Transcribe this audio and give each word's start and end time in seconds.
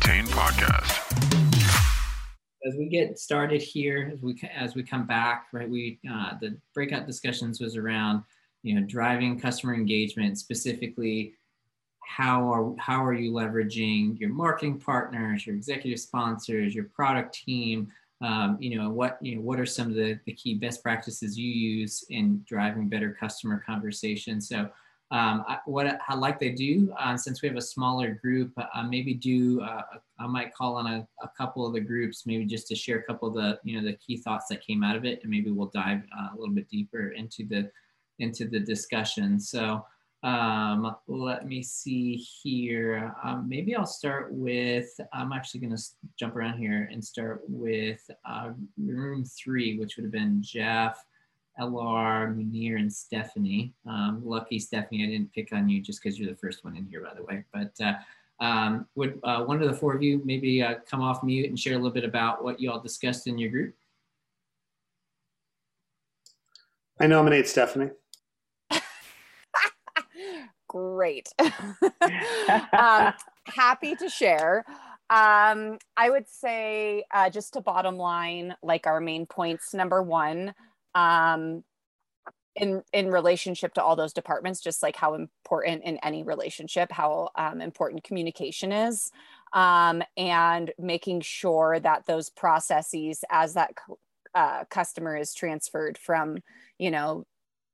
Retain 0.00 0.24
podcast. 0.28 0.96
As 2.66 2.74
we 2.78 2.88
get 2.88 3.18
started 3.18 3.60
here, 3.60 4.10
as 4.14 4.22
we 4.22 4.40
as 4.54 4.74
we 4.74 4.82
come 4.82 5.06
back, 5.06 5.48
right? 5.52 5.68
We 5.68 5.98
uh, 6.10 6.38
the 6.40 6.56
breakout 6.74 7.06
discussions 7.06 7.60
was 7.60 7.76
around 7.76 8.22
you 8.62 8.74
know 8.74 8.86
driving 8.86 9.38
customer 9.38 9.74
engagement, 9.74 10.38
specifically 10.38 11.34
how 12.02 12.50
are 12.50 12.74
how 12.78 13.04
are 13.04 13.12
you 13.12 13.30
leveraging 13.32 14.18
your 14.18 14.30
marketing 14.30 14.80
partners, 14.80 15.46
your 15.46 15.54
executive 15.54 16.00
sponsors, 16.00 16.74
your 16.74 16.84
product 16.84 17.34
team. 17.34 17.88
Um, 18.22 18.56
you 18.58 18.78
know 18.78 18.88
what 18.88 19.18
you 19.20 19.36
know 19.36 19.42
what 19.42 19.60
are 19.60 19.66
some 19.66 19.88
of 19.88 19.94
the, 19.94 20.18
the 20.24 20.32
key 20.32 20.54
best 20.54 20.82
practices 20.82 21.38
you 21.38 21.50
use 21.50 22.04
in 22.08 22.42
driving 22.46 22.88
better 22.88 23.16
customer 23.18 23.62
conversations 23.66 24.48
so 24.48 24.70
um, 25.12 25.44
I, 25.48 25.58
what 25.66 25.98
I 26.08 26.14
like 26.14 26.38
they 26.38 26.50
do, 26.50 26.92
uh, 26.98 27.16
since 27.16 27.42
we 27.42 27.48
have 27.48 27.56
a 27.56 27.62
smaller 27.62 28.14
group, 28.22 28.52
uh, 28.56 28.82
maybe 28.84 29.12
do, 29.12 29.60
uh, 29.60 29.82
I 30.20 30.26
might 30.28 30.54
call 30.54 30.76
on 30.76 30.86
a, 30.86 31.08
a, 31.20 31.28
couple 31.36 31.66
of 31.66 31.72
the 31.72 31.80
groups, 31.80 32.26
maybe 32.26 32.44
just 32.44 32.68
to 32.68 32.76
share 32.76 32.98
a 32.98 33.02
couple 33.02 33.26
of 33.26 33.34
the, 33.34 33.58
you 33.64 33.76
know, 33.76 33.84
the 33.84 33.96
key 33.96 34.18
thoughts 34.18 34.46
that 34.50 34.64
came 34.64 34.84
out 34.84 34.94
of 34.94 35.04
it, 35.04 35.18
and 35.22 35.30
maybe 35.30 35.50
we'll 35.50 35.70
dive 35.74 36.02
uh, 36.16 36.28
a 36.32 36.38
little 36.38 36.54
bit 36.54 36.68
deeper 36.68 37.08
into 37.08 37.44
the, 37.44 37.68
into 38.20 38.46
the 38.46 38.60
discussion. 38.60 39.40
So 39.40 39.84
um, 40.22 40.94
let 41.08 41.44
me 41.44 41.62
see 41.64 42.14
here. 42.14 43.12
Um, 43.24 43.48
maybe 43.48 43.74
I'll 43.74 43.86
start 43.86 44.32
with, 44.32 44.88
I'm 45.12 45.32
actually 45.32 45.60
gonna 45.60 45.78
jump 46.18 46.36
around 46.36 46.58
here 46.58 46.88
and 46.92 47.04
start 47.04 47.42
with 47.48 48.08
uh, 48.24 48.50
room 48.78 49.24
three, 49.24 49.76
which 49.76 49.96
would 49.96 50.04
have 50.04 50.12
been 50.12 50.40
Jeff, 50.40 51.04
LR, 51.58 52.34
Munir, 52.36 52.78
and 52.78 52.92
Stephanie. 52.92 53.72
Um, 53.86 54.22
lucky 54.24 54.58
Stephanie, 54.58 55.04
I 55.04 55.06
didn't 55.06 55.32
pick 55.32 55.52
on 55.52 55.68
you 55.68 55.80
just 55.80 56.02
because 56.02 56.18
you're 56.18 56.30
the 56.30 56.36
first 56.36 56.64
one 56.64 56.76
in 56.76 56.86
here, 56.86 57.02
by 57.02 57.14
the 57.14 57.22
way. 57.22 57.44
But 57.52 57.72
uh, 57.84 57.94
um, 58.44 58.86
would 58.94 59.20
uh, 59.22 59.44
one 59.44 59.62
of 59.62 59.68
the 59.68 59.74
four 59.74 59.94
of 59.94 60.02
you 60.02 60.22
maybe 60.24 60.62
uh, 60.62 60.76
come 60.88 61.00
off 61.00 61.22
mute 61.22 61.48
and 61.48 61.58
share 61.58 61.74
a 61.74 61.76
little 61.76 61.90
bit 61.90 62.04
about 62.04 62.42
what 62.42 62.60
you 62.60 62.70
all 62.70 62.80
discussed 62.80 63.26
in 63.26 63.38
your 63.38 63.50
group? 63.50 63.74
I 66.98 67.06
nominate 67.06 67.48
Stephanie. 67.48 67.90
Great. 70.68 71.28
um, 71.38 73.12
happy 73.46 73.96
to 73.96 74.08
share. 74.08 74.64
Um, 75.10 75.78
I 75.96 76.08
would 76.08 76.28
say, 76.28 77.04
uh, 77.12 77.30
just 77.30 77.54
to 77.54 77.60
bottom 77.60 77.96
line, 77.96 78.54
like 78.62 78.86
our 78.86 79.00
main 79.00 79.26
points. 79.26 79.74
Number 79.74 80.02
one, 80.02 80.54
um, 80.94 81.64
in 82.56 82.82
in 82.92 83.10
relationship 83.10 83.74
to 83.74 83.82
all 83.82 83.96
those 83.96 84.12
departments 84.12 84.60
just 84.60 84.82
like 84.82 84.96
how 84.96 85.14
important 85.14 85.84
in 85.84 85.98
any 85.98 86.22
relationship 86.22 86.90
how 86.90 87.30
um, 87.36 87.60
important 87.60 88.02
communication 88.04 88.72
is 88.72 89.10
um, 89.52 90.02
and 90.16 90.72
making 90.78 91.20
sure 91.20 91.78
that 91.80 92.06
those 92.06 92.30
processes 92.30 93.24
as 93.30 93.54
that 93.54 93.72
uh, 94.34 94.64
customer 94.64 95.16
is 95.16 95.34
transferred 95.34 95.98
from 95.98 96.38
you 96.78 96.90
know 96.90 97.24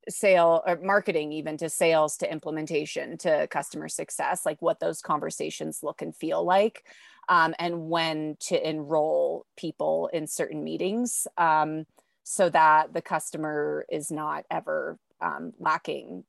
sale 0.09 0.63
or 0.67 0.79
marketing 0.83 1.33
even 1.33 1.57
to 1.57 1.69
sales 1.69 2.17
to 2.17 2.31
implementation 2.31 3.19
to 3.19 3.47
customer 3.49 3.89
success 3.89 4.47
like 4.47 4.61
what 4.63 4.79
those 4.79 5.01
conversations 5.01 5.81
look 5.83 6.01
and 6.03 6.15
feel 6.15 6.45
like 6.45 6.85
um, 7.29 7.55
and 7.59 7.89
when 7.89 8.37
to 8.39 8.69
enroll 8.69 9.45
people 9.57 10.09
in 10.13 10.27
certain 10.27 10.63
meetings 10.63 11.27
um, 11.39 11.85
so 12.29 12.49
that 12.51 12.93
the 12.93 13.01
customer 13.01 13.87
is 13.89 14.11
not 14.11 14.45
ever 14.51 14.99
um, 15.21 15.53
lacking 15.61 16.25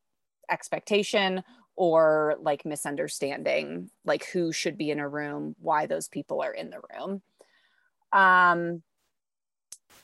expectation 0.47 1.43
or 1.75 2.35
like 2.39 2.65
misunderstanding 2.65 3.89
like 4.05 4.23
who 4.25 4.51
should 4.51 4.77
be 4.77 4.91
in 4.91 4.99
a 4.99 5.09
room 5.09 5.55
why 5.59 5.87
those 5.87 6.07
people 6.07 6.39
are 6.39 6.53
in 6.53 6.69
the 6.69 6.79
room. 6.93 7.23
Um, 8.13 8.83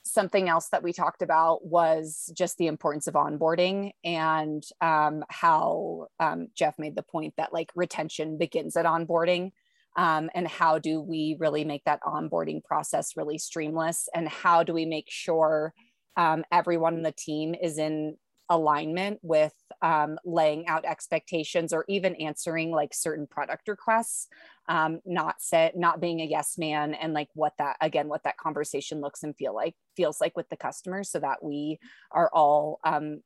something 0.01 0.49
else 0.49 0.69
that 0.69 0.81
we 0.81 0.93
talked 0.93 1.21
about 1.21 1.63
was 1.63 2.31
just 2.33 2.57
the 2.57 2.65
importance 2.65 3.05
of 3.05 3.13
onboarding 3.13 3.91
and 4.03 4.65
um, 4.81 5.23
how 5.29 6.07
um, 6.19 6.47
jeff 6.55 6.79
made 6.79 6.95
the 6.95 7.03
point 7.03 7.35
that 7.37 7.53
like 7.53 7.71
retention 7.75 8.39
begins 8.39 8.75
at 8.75 8.85
onboarding 8.85 9.51
um, 9.95 10.29
and 10.33 10.47
how 10.47 10.79
do 10.79 11.01
we 11.01 11.35
really 11.39 11.63
make 11.63 11.83
that 11.85 12.01
onboarding 12.01 12.63
process 12.63 13.15
really 13.15 13.37
streamless? 13.37 14.05
And 14.13 14.27
how 14.27 14.63
do 14.63 14.73
we 14.73 14.85
make 14.85 15.09
sure 15.09 15.73
um, 16.17 16.43
everyone 16.51 16.95
in 16.95 17.03
the 17.03 17.11
team 17.11 17.55
is 17.59 17.77
in 17.77 18.17
alignment 18.49 19.19
with 19.21 19.53
um, 19.81 20.17
laying 20.25 20.67
out 20.67 20.85
expectations 20.85 21.73
or 21.73 21.85
even 21.87 22.15
answering 22.15 22.71
like 22.71 22.93
certain 22.93 23.25
product 23.25 23.67
requests 23.67 24.27
um, 24.67 24.99
not 25.05 25.41
set 25.41 25.77
not 25.77 26.01
being 26.01 26.19
a 26.21 26.25
yes 26.25 26.57
man 26.57 26.93
and 26.93 27.13
like 27.13 27.29
what 27.33 27.53
that 27.57 27.77
again 27.81 28.07
what 28.07 28.23
that 28.23 28.37
conversation 28.37 28.99
looks 28.99 29.23
and 29.23 29.35
feel 29.37 29.55
like 29.55 29.75
feels 29.95 30.19
like 30.19 30.35
with 30.35 30.47
the 30.49 30.57
customer 30.57 31.03
so 31.03 31.19
that 31.19 31.43
we 31.43 31.79
are 32.11 32.29
all 32.33 32.79
um, 32.83 33.21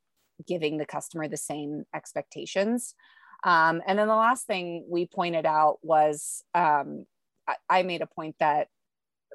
giving 0.46 0.78
the 0.78 0.86
customer 0.86 1.26
the 1.26 1.36
same 1.36 1.84
expectations 1.94 2.94
um, 3.44 3.82
and 3.86 3.98
then 3.98 4.08
the 4.08 4.16
last 4.16 4.46
thing 4.46 4.86
we 4.88 5.06
pointed 5.06 5.46
out 5.46 5.78
was 5.82 6.42
um, 6.54 7.06
I, 7.46 7.56
I 7.68 7.82
made 7.82 8.02
a 8.02 8.06
point 8.06 8.36
that 8.40 8.68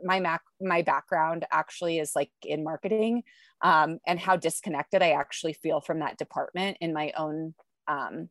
my 0.04 0.20
mac 0.20 0.42
my 0.60 0.82
background 0.82 1.46
actually 1.52 2.00
is 2.00 2.14
like 2.16 2.32
in 2.44 2.64
marketing 2.64 3.24
um, 3.62 4.00
and 4.08 4.20
how 4.20 4.36
disconnected 4.36 5.04
i 5.04 5.12
actually 5.12 5.54
feel 5.54 5.82
from 5.82 6.00
that 6.00 6.18
department 6.18 6.78
in 6.82 6.94
my 6.94 7.14
own 7.16 7.54
um, 7.88 8.30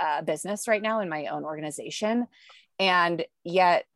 uh, 0.00 0.22
business 0.22 0.68
right 0.68 0.82
now 0.82 1.00
in 1.00 1.08
my 1.08 1.26
own 1.26 1.44
organization. 1.44 2.26
And 2.78 3.24
yet 3.44 3.86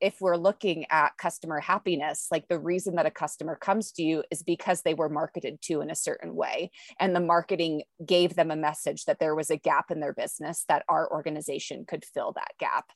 if 0.00 0.16
we're 0.20 0.36
looking 0.36 0.86
at 0.90 1.16
customer 1.18 1.60
happiness, 1.60 2.28
like 2.30 2.48
the 2.48 2.58
reason 2.58 2.96
that 2.96 3.06
a 3.06 3.10
customer 3.10 3.56
comes 3.56 3.92
to 3.92 4.02
you 4.02 4.24
is 4.30 4.42
because 4.42 4.82
they 4.82 4.94
were 4.94 5.08
marketed 5.08 5.60
to 5.62 5.80
in 5.80 5.90
a 5.90 5.94
certain 5.94 6.34
way. 6.34 6.70
And 6.98 7.14
the 7.14 7.20
marketing 7.20 7.82
gave 8.04 8.34
them 8.34 8.50
a 8.50 8.56
message 8.56 9.04
that 9.04 9.18
there 9.18 9.34
was 9.34 9.50
a 9.50 9.56
gap 9.56 9.90
in 9.90 10.00
their 10.00 10.14
business 10.14 10.64
that 10.68 10.84
our 10.88 11.10
organization 11.10 11.84
could 11.86 12.04
fill 12.04 12.32
that 12.32 12.52
gap. 12.58 12.86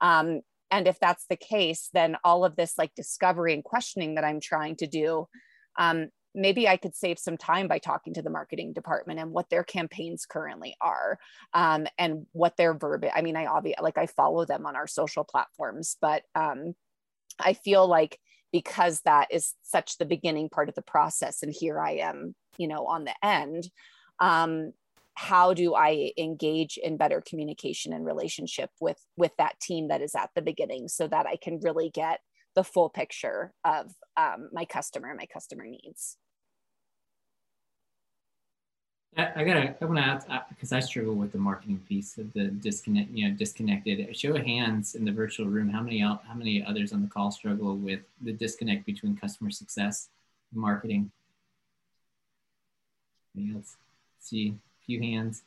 Um, 0.00 0.40
and 0.70 0.88
if 0.88 0.98
that's 0.98 1.26
the 1.28 1.36
case 1.36 1.90
then 1.92 2.16
all 2.24 2.44
of 2.44 2.56
this 2.56 2.78
like 2.78 2.94
discovery 2.94 3.52
and 3.52 3.62
questioning 3.62 4.14
that 4.14 4.24
i'm 4.24 4.40
trying 4.40 4.74
to 4.74 4.86
do 4.86 5.28
um, 5.78 6.08
maybe 6.34 6.68
i 6.68 6.76
could 6.76 6.94
save 6.94 7.18
some 7.18 7.36
time 7.36 7.68
by 7.68 7.78
talking 7.78 8.14
to 8.14 8.22
the 8.22 8.30
marketing 8.30 8.72
department 8.72 9.18
and 9.20 9.30
what 9.30 9.48
their 9.50 9.64
campaigns 9.64 10.26
currently 10.26 10.74
are 10.80 11.18
um, 11.54 11.86
and 11.98 12.26
what 12.32 12.56
their 12.56 12.74
verb 12.74 13.04
i 13.14 13.22
mean 13.22 13.36
i 13.36 13.46
obviously 13.46 13.82
like 13.82 13.98
i 13.98 14.06
follow 14.06 14.44
them 14.44 14.66
on 14.66 14.76
our 14.76 14.86
social 14.86 15.24
platforms 15.24 15.96
but 16.00 16.22
um, 16.34 16.74
i 17.38 17.52
feel 17.52 17.86
like 17.86 18.18
because 18.52 19.00
that 19.04 19.28
is 19.30 19.54
such 19.62 19.96
the 19.96 20.04
beginning 20.04 20.48
part 20.48 20.68
of 20.68 20.74
the 20.74 20.82
process 20.82 21.42
and 21.42 21.54
here 21.58 21.80
i 21.80 21.92
am 21.92 22.34
you 22.58 22.68
know 22.68 22.86
on 22.86 23.04
the 23.04 23.14
end 23.22 23.68
um, 24.20 24.72
how 25.14 25.52
do 25.52 25.74
i 25.74 26.12
engage 26.16 26.78
in 26.78 26.96
better 26.96 27.22
communication 27.26 27.92
and 27.92 28.06
relationship 28.06 28.70
with 28.80 28.98
with 29.16 29.32
that 29.36 29.58
team 29.60 29.88
that 29.88 30.00
is 30.00 30.14
at 30.14 30.30
the 30.34 30.42
beginning 30.42 30.88
so 30.88 31.06
that 31.06 31.26
i 31.26 31.36
can 31.36 31.60
really 31.60 31.90
get 31.90 32.20
the 32.54 32.64
full 32.64 32.88
picture 32.88 33.52
of 33.64 33.92
um, 34.16 34.50
my 34.52 34.64
customer 34.64 35.14
my 35.14 35.26
customer 35.26 35.64
needs 35.64 36.16
I, 39.16 39.28
I 39.36 39.44
gotta. 39.44 39.76
I 39.80 39.84
want 39.84 39.98
to 39.98 40.04
ask 40.04 40.26
because 40.48 40.72
I 40.72 40.80
struggle 40.80 41.14
with 41.14 41.32
the 41.32 41.38
marketing 41.38 41.82
piece 41.86 42.16
of 42.16 42.32
the 42.32 42.44
disconnect. 42.44 43.10
You 43.10 43.28
know, 43.28 43.34
disconnected. 43.34 44.16
Show 44.16 44.34
of 44.34 44.44
hands 44.44 44.94
in 44.94 45.04
the 45.04 45.12
virtual 45.12 45.46
room. 45.46 45.68
How 45.68 45.82
many? 45.82 46.00
How 46.00 46.18
many 46.34 46.64
others 46.64 46.92
on 46.92 47.02
the 47.02 47.08
call 47.08 47.30
struggle 47.30 47.76
with 47.76 48.00
the 48.22 48.32
disconnect 48.32 48.86
between 48.86 49.16
customer 49.16 49.50
success 49.50 50.08
and 50.50 50.60
marketing? 50.60 51.10
Else? 53.54 53.76
See, 54.20 54.48
a 54.48 54.84
few 54.86 55.00
hands. 55.00 55.42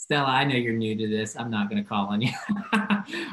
Stella, 0.00 0.28
I 0.28 0.44
know 0.44 0.56
you're 0.56 0.72
new 0.72 0.96
to 0.96 1.06
this. 1.06 1.36
I'm 1.36 1.50
not 1.50 1.68
going 1.68 1.82
to 1.82 1.86
call 1.86 2.06
on 2.06 2.22
you. 2.22 2.32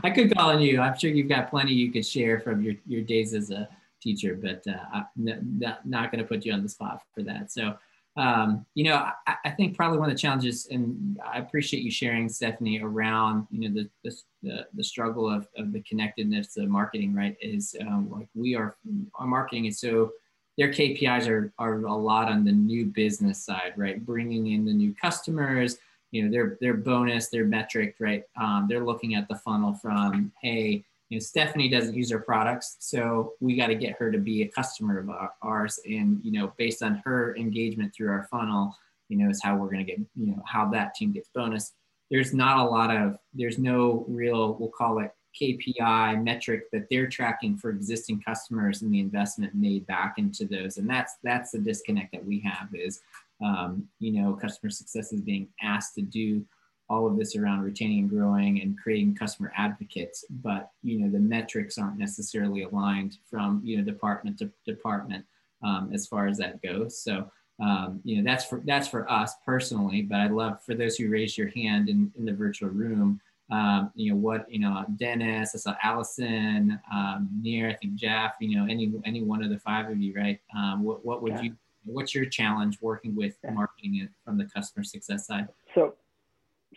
I 0.03 0.11
could 0.13 0.35
call 0.35 0.49
on 0.49 0.59
you. 0.59 0.81
I'm 0.81 0.99
sure 0.99 1.09
you've 1.09 1.29
got 1.29 1.49
plenty 1.49 1.71
you 1.71 1.93
could 1.93 2.05
share 2.05 2.41
from 2.41 2.61
your, 2.61 2.73
your 2.85 3.03
days 3.03 3.33
as 3.33 3.51
a 3.51 3.69
teacher, 4.01 4.35
but 4.35 4.61
uh, 4.67 4.83
I'm 4.93 5.05
not, 5.15 5.87
not 5.87 6.11
going 6.11 6.21
to 6.21 6.27
put 6.27 6.45
you 6.45 6.51
on 6.51 6.63
the 6.63 6.67
spot 6.67 7.03
for 7.15 7.23
that. 7.23 7.53
So, 7.53 7.77
um, 8.17 8.65
you 8.73 8.83
know, 8.83 8.95
I, 8.95 9.35
I, 9.45 9.51
think 9.51 9.77
probably 9.77 9.97
one 9.97 10.09
of 10.09 10.15
the 10.15 10.19
challenges, 10.19 10.67
and 10.69 11.17
I 11.25 11.37
appreciate 11.37 11.83
you 11.83 11.91
sharing, 11.91 12.27
Stephanie, 12.27 12.81
around 12.81 13.47
you 13.49 13.69
know 13.69 13.81
the 14.03 14.11
the, 14.43 14.65
the, 14.73 14.83
struggle 14.83 15.29
of, 15.29 15.47
of 15.55 15.71
the 15.71 15.81
connectedness 15.81 16.57
of 16.57 16.67
marketing. 16.67 17.13
Right, 17.13 17.37
is 17.39 17.75
um, 17.79 18.09
like 18.11 18.27
we 18.35 18.55
are 18.55 18.75
our 19.15 19.27
marketing 19.27 19.65
is 19.65 19.79
so 19.79 20.11
their 20.57 20.69
KPIs 20.69 21.29
are, 21.29 21.53
are 21.59 21.85
a 21.85 21.95
lot 21.95 22.27
on 22.27 22.43
the 22.43 22.51
new 22.51 22.87
business 22.87 23.41
side, 23.45 23.73
right? 23.77 24.03
Bringing 24.03 24.47
in 24.47 24.65
the 24.65 24.73
new 24.73 24.93
customers, 24.99 25.77
you 26.17 26.23
know, 26.23 26.31
their, 26.31 26.57
their 26.61 26.73
bonus, 26.73 27.29
their 27.29 27.45
metric, 27.45 27.95
right? 27.99 28.23
Um, 28.41 28.65
they're 28.67 28.83
looking 28.83 29.13
at 29.13 29.27
the 29.27 29.35
funnel 29.35 29.75
from, 29.75 30.31
hey, 30.41 30.83
you 31.09 31.17
know, 31.17 31.19
Stephanie 31.19 31.69
doesn't 31.69 31.93
use 31.93 32.11
our 32.11 32.19
products, 32.19 32.77
so 32.79 33.33
we 33.39 33.55
got 33.55 33.67
to 33.67 33.75
get 33.75 33.95
her 33.99 34.11
to 34.11 34.17
be 34.17 34.41
a 34.41 34.47
customer 34.47 34.97
of 34.97 35.11
ours. 35.43 35.79
And, 35.85 36.19
you 36.23 36.31
know, 36.31 36.53
based 36.57 36.81
on 36.81 37.03
her 37.05 37.35
engagement 37.35 37.93
through 37.93 38.09
our 38.09 38.27
funnel, 38.31 38.75
you 39.09 39.17
know, 39.17 39.29
is 39.29 39.41
how 39.43 39.55
we're 39.55 39.69
going 39.69 39.85
to 39.85 39.91
get, 39.91 39.99
you 40.15 40.31
know, 40.31 40.41
how 40.47 40.67
that 40.71 40.95
team 40.95 41.11
gets 41.11 41.29
bonus. 41.35 41.73
There's 42.09 42.33
not 42.33 42.65
a 42.65 42.69
lot 42.69 42.89
of, 42.89 43.17
there's 43.35 43.59
no 43.59 44.03
real, 44.07 44.55
we'll 44.55 44.69
call 44.69 44.99
it 44.99 45.11
KPI 45.39 46.23
metric 46.23 46.63
that 46.73 46.87
they're 46.89 47.07
tracking 47.07 47.57
for 47.57 47.69
existing 47.69 48.23
customers 48.23 48.81
and 48.81 48.91
the 48.91 48.99
investment 48.99 49.53
made 49.53 49.85
back 49.85 50.15
into 50.17 50.45
those. 50.45 50.77
And 50.77 50.89
that's 50.89 51.17
that's 51.23 51.51
the 51.51 51.59
disconnect 51.59 52.11
that 52.13 52.25
we 52.25 52.39
have 52.39 52.69
is, 52.73 53.01
um, 53.43 53.87
you 53.99 54.11
know, 54.11 54.33
customer 54.33 54.69
success 54.69 55.13
is 55.13 55.21
being 55.21 55.47
asked 55.61 55.95
to 55.95 56.01
do 56.01 56.45
all 56.89 57.05
of 57.05 57.17
this 57.17 57.35
around 57.35 57.61
retaining 57.61 57.99
and 57.99 58.09
growing 58.09 58.61
and 58.61 58.77
creating 58.77 59.13
customer 59.13 59.51
advocates, 59.57 60.23
but 60.29 60.71
you 60.83 60.99
know 60.99 61.09
the 61.09 61.19
metrics 61.19 61.77
aren't 61.77 61.97
necessarily 61.97 62.63
aligned 62.63 63.17
from 63.29 63.61
you 63.63 63.77
know 63.77 63.83
department 63.83 64.39
to 64.39 64.49
department 64.65 65.25
um, 65.63 65.89
as 65.93 66.07
far 66.07 66.27
as 66.27 66.37
that 66.37 66.61
goes. 66.61 67.01
So 67.01 67.29
um, 67.61 67.99
you 68.03 68.17
know 68.17 68.23
that's 68.23 68.45
for 68.45 68.61
that's 68.65 68.87
for 68.87 69.09
us 69.11 69.33
personally, 69.45 70.01
but 70.01 70.21
I'd 70.21 70.31
love 70.31 70.63
for 70.63 70.75
those 70.75 70.95
who 70.95 71.09
raise 71.09 71.37
your 71.37 71.49
hand 71.49 71.89
in, 71.89 72.11
in 72.17 72.25
the 72.25 72.33
virtual 72.33 72.69
room 72.69 73.19
um, 73.49 73.91
you 73.95 74.11
know 74.11 74.17
what 74.17 74.45
you 74.51 74.59
know 74.59 74.85
dennis 74.97 75.55
i 75.55 75.57
saw 75.57 75.75
allison 75.81 76.79
um, 76.91 77.29
near 77.41 77.69
i 77.69 77.73
think 77.73 77.95
jeff 77.95 78.35
you 78.39 78.57
know 78.57 78.65
any 78.69 78.91
any 79.05 79.23
one 79.23 79.43
of 79.43 79.49
the 79.49 79.59
five 79.59 79.89
of 79.89 79.97
you 79.99 80.13
right 80.15 80.39
um, 80.55 80.83
what, 80.83 81.05
what 81.05 81.21
would 81.21 81.33
yeah. 81.33 81.41
you 81.43 81.55
what's 81.87 82.13
your 82.13 82.25
challenge 82.25 82.77
working 82.81 83.15
with 83.15 83.37
marketing 83.51 83.97
it 83.97 84.09
from 84.23 84.37
the 84.37 84.45
customer 84.45 84.83
success 84.83 85.25
side 85.27 85.47
so 85.73 85.95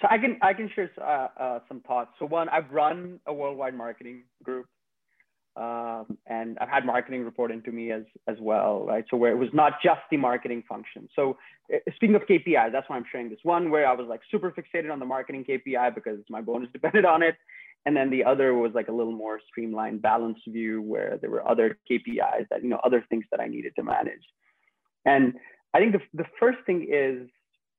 so 0.01 0.09
i 0.11 0.19
can 0.19 0.39
i 0.43 0.53
can 0.53 0.71
share 0.75 0.91
uh, 1.01 1.29
uh, 1.41 1.59
some 1.69 1.81
thoughts 1.81 2.11
so 2.19 2.27
one 2.27 2.49
i've 2.49 2.71
run 2.71 3.21
a 3.27 3.33
worldwide 3.33 3.75
marketing 3.75 4.23
group 4.43 4.67
um, 5.57 6.17
and 6.27 6.57
I've 6.61 6.69
had 6.69 6.87
marketing 6.87 7.25
report 7.25 7.51
into 7.51 7.73
me 7.73 7.91
as 7.91 8.05
as 8.29 8.37
well, 8.41 8.85
right? 8.87 9.05
So 9.11 9.17
where 9.17 9.33
it 9.33 9.37
was 9.37 9.49
not 9.53 9.75
just 9.83 10.01
the 10.11 10.17
marketing 10.17 10.63
function. 10.69 11.09
So 11.17 11.37
uh, 11.75 11.79
speaking 11.97 12.15
of 12.15 12.23
KPI, 12.23 12.71
that's 12.71 12.89
why 12.89 12.97
I'm 12.97 13.05
sharing 13.11 13.29
this 13.29 13.41
one 13.43 13.71
where 13.71 13.87
I 13.87 13.93
was 13.93 14.07
like 14.09 14.21
super 14.31 14.53
fixated 14.53 14.93
on 14.93 15.01
the 15.01 15.07
marketing 15.07 15.45
KPI 15.45 15.95
because 15.95 16.21
my 16.31 16.41
bonus 16.41 16.71
depended 16.73 17.05
on 17.05 17.23
it, 17.23 17.35
and 17.85 17.97
then 17.97 18.11
the 18.11 18.25
other 18.25 18.55
was 18.55 18.73
like 18.75 18.89
a 18.89 18.93
little 18.93 19.13
more 19.13 19.41
streamlined, 19.49 20.03
balanced 20.03 20.43
view 20.47 20.83
where 20.83 21.19
there 21.21 21.31
were 21.31 21.47
other 21.47 21.79
KPIs 21.91 22.47
that 22.51 22.63
you 22.63 22.69
know 22.69 22.81
other 22.85 23.05
things 23.11 23.25
that 23.33 23.41
I 23.41 23.49
needed 23.49 23.75
to 23.77 23.83
manage. 23.83 24.23
And 25.05 25.35
I 25.75 25.79
think 25.79 25.93
the 25.93 26.01
the 26.15 26.27
first 26.39 26.59
thing 26.67 26.89
is 26.91 27.29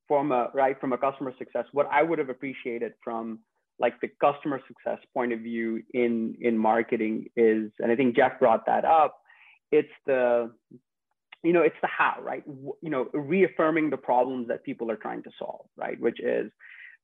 from 0.08 0.32
a 0.32 0.50
right 0.54 0.80
from 0.80 0.94
a 0.94 0.98
customer 0.98 1.34
success, 1.38 1.66
what 1.72 1.88
I 1.92 2.04
would 2.04 2.20
have 2.20 2.30
appreciated 2.30 2.94
from 3.04 3.40
like 3.80 4.00
the 4.02 4.10
customer 4.20 4.62
success 4.68 5.00
point 5.14 5.34
of 5.34 5.40
view 5.40 5.82
in 5.94 6.36
in 6.40 6.56
marketing 6.56 7.26
is 7.36 7.72
and 7.80 7.92
i 7.92 7.96
think 7.96 8.16
jeff 8.16 8.38
brought 8.38 8.64
that 8.68 8.86
up 8.86 9.18
it's 9.72 9.90
the 10.06 10.52
you 11.44 11.54
know 11.54 11.62
it's 11.62 11.76
the 11.82 11.88
how 11.88 12.18
right? 12.22 12.44
You 12.46 12.90
know 12.90 13.10
reaffirming 13.14 13.90
the 13.90 13.98
problems 13.98 14.48
that 14.50 14.64
people 14.64 14.92
are 14.92 14.96
trying 14.96 15.24
to 15.24 15.32
solve 15.40 15.66
right? 15.78 16.00
Which 16.00 16.20
is 16.20 16.52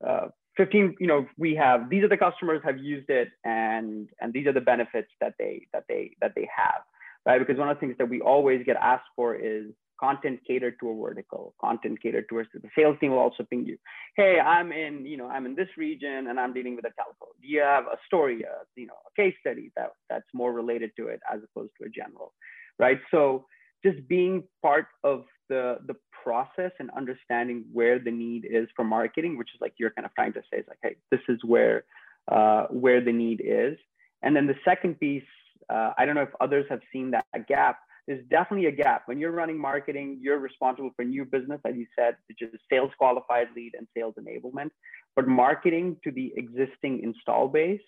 uh, 0.08 0.28
15 0.58 0.96
you 1.00 1.08
know 1.08 1.26
we 1.38 1.56
have 1.56 1.90
these 1.90 2.04
are 2.04 2.10
the 2.10 2.18
customers 2.18 2.62
have 2.64 2.78
used 2.78 3.10
it 3.10 3.30
and 3.44 4.10
and 4.22 4.34
these 4.34 4.48
are 4.48 4.54
the 4.54 4.62
benefits 4.62 5.10
that 5.22 5.34
they 5.40 5.68
that 5.74 5.86
they 5.90 6.12
that 6.22 6.34
they 6.36 6.48
have 6.56 6.82
right? 7.26 7.40
Because 7.40 7.58
one 7.58 7.70
of 7.70 7.76
the 7.76 7.80
things 7.80 7.96
that 7.98 8.10
we 8.10 8.22
always 8.22 8.64
get 8.66 8.78
asked 8.78 9.10
for 9.16 9.36
is 9.36 9.66
content 10.00 10.40
catered 10.48 10.76
to 10.80 10.90
a 10.90 10.96
vertical, 10.96 11.54
content 11.60 12.02
catered 12.02 12.28
towards 12.30 12.50
the 12.54 12.62
sales 12.76 12.98
team 13.00 13.12
will 13.12 13.20
also 13.20 13.44
ping 13.50 13.66
you. 13.66 13.78
Hey, 14.16 14.40
I'm 14.40 14.72
in, 14.72 15.06
you 15.06 15.18
know, 15.18 15.28
I'm 15.28 15.46
in 15.46 15.56
this 15.56 15.70
region 15.78 16.28
and 16.28 16.40
I'm 16.40 16.54
dealing 16.54 16.76
with 16.76 16.86
a 16.86 16.90
telco. 16.90 17.28
Do 17.42 17.48
you 17.48 17.62
have 17.62 17.86
a 17.86 17.98
story, 18.06 18.44
a, 18.44 18.66
you 18.76 18.88
know, 18.88 18.94
a 19.08 19.22
case 19.22 19.36
study 19.40 19.72
that 19.76 19.92
that's 20.10 20.28
more 20.34 20.54
related 20.54 20.92
to 20.98 21.08
it 21.08 21.20
as 21.32 21.42
opposed 21.44 21.72
to 21.80 21.88
a 21.88 21.90
general, 21.90 22.34
right? 22.80 23.00
So 23.12 23.46
just 23.84 24.08
being 24.08 24.44
part 24.62 24.88
of 25.04 25.26
the 25.50 25.78
the 25.86 25.96
process 26.24 26.72
and 26.80 26.90
understanding 26.92 27.64
where 27.72 28.00
the 28.00 28.12
need 28.12 28.46
is 28.50 28.68
for 28.76 28.84
marketing, 28.84 29.38
which 29.38 29.50
is 29.54 29.62
like 29.62 29.74
you're 29.78 29.92
kind 29.92 30.06
of 30.06 30.14
trying 30.14 30.34
to 30.34 30.42
say 30.52 30.60
is 30.60 30.66
like, 30.68 30.80
hey, 30.82 30.96
this 31.12 31.22
is 31.30 31.40
where 31.44 31.86
uh, 32.30 32.68
where 32.68 33.02
the 33.02 33.12
need 33.12 33.42
is. 33.44 33.78
And 34.24 34.36
then 34.36 34.48
the 34.48 34.56
second 34.66 35.00
piece, 35.00 35.24
uh, 35.70 35.92
I 35.98 36.06
don't 36.06 36.16
know 36.16 36.24
if 36.24 36.36
others 36.42 36.66
have 36.70 36.82
seen 36.92 37.12
that 37.12 37.26
gap 37.48 37.80
there's 38.08 38.24
definitely 38.30 38.68
a 38.68 38.72
gap. 38.72 39.04
When 39.06 39.20
you're 39.20 39.32
running 39.32 39.60
marketing, 39.60 40.20
you're 40.22 40.40
responsible 40.40 40.92
for 40.96 41.04
new 41.04 41.26
business, 41.26 41.60
as 41.66 41.76
you 41.76 41.86
said, 41.98 42.16
which 42.30 42.42
is 42.42 42.50
sales 42.72 42.92
qualified 42.98 43.48
lead 43.56 43.74
and 43.78 43.86
sales 43.96 44.16
enablement. 44.18 44.70
But 45.16 45.28
marketing 45.28 45.98
to 46.06 46.12
the 46.12 46.32
existing 46.38 47.02
install 47.04 47.50
base 47.50 47.82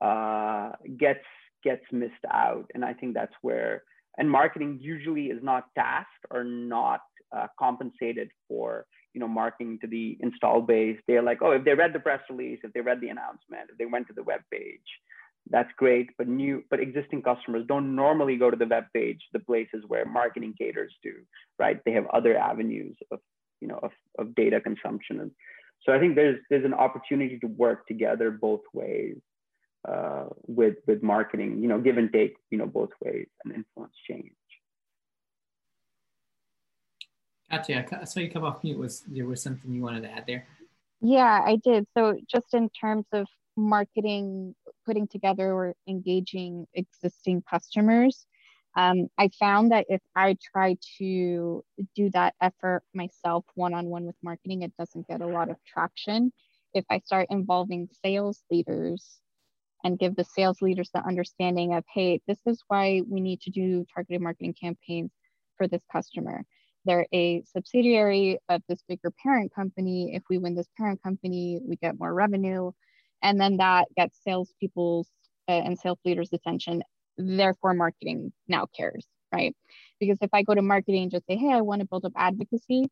uh, 0.00 0.72
gets 0.98 1.24
gets 1.62 1.84
missed 1.92 2.24
out, 2.32 2.70
and 2.74 2.84
I 2.84 2.92
think 2.92 3.14
that's 3.14 3.34
where. 3.42 3.84
And 4.18 4.28
marketing 4.28 4.78
usually 4.82 5.26
is 5.26 5.42
not 5.42 5.66
tasked 5.76 6.26
or 6.30 6.42
not 6.42 7.00
uh, 7.34 7.46
compensated 7.58 8.30
for 8.48 8.86
you 9.14 9.20
know 9.20 9.28
marketing 9.28 9.78
to 9.82 9.86
the 9.86 10.18
install 10.20 10.60
base. 10.60 10.98
They're 11.06 11.22
like, 11.22 11.38
oh, 11.40 11.52
if 11.52 11.64
they 11.64 11.74
read 11.74 11.92
the 11.92 12.00
press 12.00 12.20
release, 12.28 12.58
if 12.64 12.72
they 12.72 12.80
read 12.80 13.00
the 13.00 13.08
announcement, 13.10 13.70
if 13.70 13.78
they 13.78 13.86
went 13.86 14.08
to 14.08 14.12
the 14.12 14.24
web 14.24 14.40
page, 14.52 14.80
that's 15.48 15.70
great 15.76 16.10
but 16.18 16.28
new 16.28 16.62
but 16.70 16.80
existing 16.80 17.22
customers 17.22 17.64
don't 17.66 17.94
normally 17.94 18.36
go 18.36 18.50
to 18.50 18.56
the 18.56 18.66
web 18.66 18.84
page 18.94 19.20
the 19.32 19.40
places 19.40 19.82
where 19.88 20.04
marketing 20.04 20.54
caters 20.56 20.92
to 21.02 21.12
right 21.58 21.80
they 21.84 21.92
have 21.92 22.06
other 22.06 22.36
avenues 22.36 22.96
of 23.10 23.18
you 23.60 23.68
know 23.68 23.78
of, 23.82 23.90
of 24.18 24.34
data 24.34 24.60
consumption 24.60 25.20
and 25.20 25.30
so 25.82 25.92
i 25.92 25.98
think 25.98 26.14
there's 26.14 26.38
there's 26.50 26.64
an 26.64 26.74
opportunity 26.74 27.38
to 27.38 27.46
work 27.46 27.86
together 27.86 28.30
both 28.30 28.62
ways 28.72 29.16
uh, 29.88 30.26
with 30.46 30.76
with 30.86 31.02
marketing 31.02 31.62
you 31.62 31.68
know 31.68 31.80
give 31.80 31.96
and 31.96 32.12
take 32.12 32.36
you 32.50 32.58
know 32.58 32.66
both 32.66 32.90
ways 33.02 33.26
and 33.44 33.54
influence 33.54 33.94
change 34.06 34.32
Katya, 37.50 37.84
I 38.00 38.04
saw 38.04 38.20
you 38.20 38.30
come 38.30 38.44
off 38.44 38.62
mute. 38.62 38.78
Was 38.78 39.00
there 39.08 39.26
was 39.26 39.42
something 39.42 39.72
you 39.72 39.82
wanted 39.82 40.02
to 40.02 40.10
add 40.10 40.24
there? 40.26 40.46
Yeah, 41.00 41.42
I 41.44 41.56
did. 41.56 41.86
So 41.96 42.16
just 42.30 42.54
in 42.54 42.68
terms 42.68 43.06
of 43.12 43.26
marketing, 43.56 44.54
putting 44.90 45.06
together 45.06 45.52
or 45.52 45.76
engaging 45.86 46.66
existing 46.74 47.40
customers, 47.48 48.26
um, 48.76 49.06
I 49.16 49.30
found 49.38 49.70
that 49.70 49.86
if 49.88 50.00
I 50.16 50.36
try 50.52 50.76
to 50.98 51.64
do 51.94 52.10
that 52.10 52.34
effort 52.40 52.82
myself 52.92 53.44
one 53.54 53.72
on 53.72 53.86
one 53.86 54.04
with 54.04 54.16
marketing, 54.20 54.62
it 54.62 54.72
doesn't 54.76 55.06
get 55.06 55.20
a 55.20 55.28
lot 55.28 55.48
of 55.48 55.56
traction. 55.64 56.32
If 56.74 56.84
I 56.90 56.98
start 56.98 57.28
involving 57.30 57.88
sales 58.04 58.42
leaders 58.50 59.20
and 59.84 59.96
give 59.96 60.16
the 60.16 60.24
sales 60.24 60.60
leaders 60.60 60.90
the 60.92 61.06
understanding 61.06 61.74
of, 61.74 61.84
hey, 61.94 62.20
this 62.26 62.40
is 62.46 62.64
why 62.66 63.02
we 63.08 63.20
need 63.20 63.40
to 63.42 63.50
do 63.50 63.86
targeted 63.94 64.20
marketing 64.20 64.54
campaigns 64.60 65.12
for 65.56 65.68
this 65.68 65.82
customer. 65.92 66.42
They're 66.84 67.06
a 67.14 67.44
subsidiary 67.44 68.38
of 68.48 68.60
this 68.68 68.80
bigger 68.88 69.12
parent 69.22 69.54
company. 69.54 70.16
If 70.16 70.24
we 70.28 70.38
win 70.38 70.56
this 70.56 70.68
parent 70.76 71.00
company, 71.00 71.60
we 71.64 71.76
get 71.76 71.98
more 72.00 72.12
revenue 72.12 72.72
and 73.22 73.40
then 73.40 73.58
that 73.58 73.88
gets 73.96 74.18
salespeople's 74.24 75.08
uh, 75.48 75.52
and 75.52 75.78
sales 75.78 75.98
leaders' 76.04 76.32
attention. 76.32 76.82
Therefore, 77.18 77.74
marketing 77.74 78.32
now 78.48 78.66
cares, 78.76 79.06
right? 79.32 79.54
Because 79.98 80.18
if 80.20 80.30
I 80.32 80.42
go 80.42 80.54
to 80.54 80.62
marketing 80.62 81.04
and 81.04 81.10
just 81.10 81.26
say, 81.26 81.36
"Hey, 81.36 81.52
I 81.52 81.60
want 81.60 81.80
to 81.80 81.86
build 81.86 82.04
up 82.04 82.12
advocacy," 82.16 82.88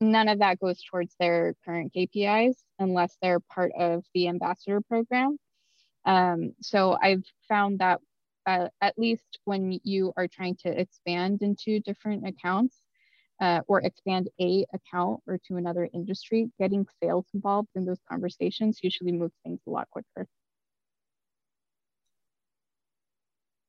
none 0.00 0.28
of 0.28 0.38
that 0.40 0.60
goes 0.60 0.82
towards 0.82 1.14
their 1.18 1.54
current 1.64 1.92
KPIs 1.94 2.56
unless 2.78 3.16
they're 3.20 3.40
part 3.40 3.72
of 3.78 4.04
the 4.14 4.28
ambassador 4.28 4.80
program. 4.80 5.38
Um, 6.04 6.52
so 6.60 6.96
I've 7.00 7.24
found 7.48 7.80
that 7.80 8.00
uh, 8.46 8.68
at 8.80 8.98
least 8.98 9.38
when 9.44 9.78
you 9.84 10.12
are 10.16 10.26
trying 10.26 10.56
to 10.56 10.80
expand 10.80 11.42
into 11.42 11.80
different 11.80 12.26
accounts, 12.26 12.76
uh, 13.40 13.60
or 13.68 13.80
expand 13.80 14.28
a 14.40 14.64
account 14.72 15.20
or 15.26 15.38
to 15.46 15.56
another 15.56 15.88
industry, 15.92 16.50
getting 16.58 16.86
sales 17.02 17.26
involved 17.34 17.68
in 17.74 17.84
those 17.84 18.00
conversations 18.08 18.80
usually 18.82 19.12
moves 19.12 19.34
things 19.44 19.60
a 19.66 19.70
lot 19.70 19.88
quicker. 19.90 20.26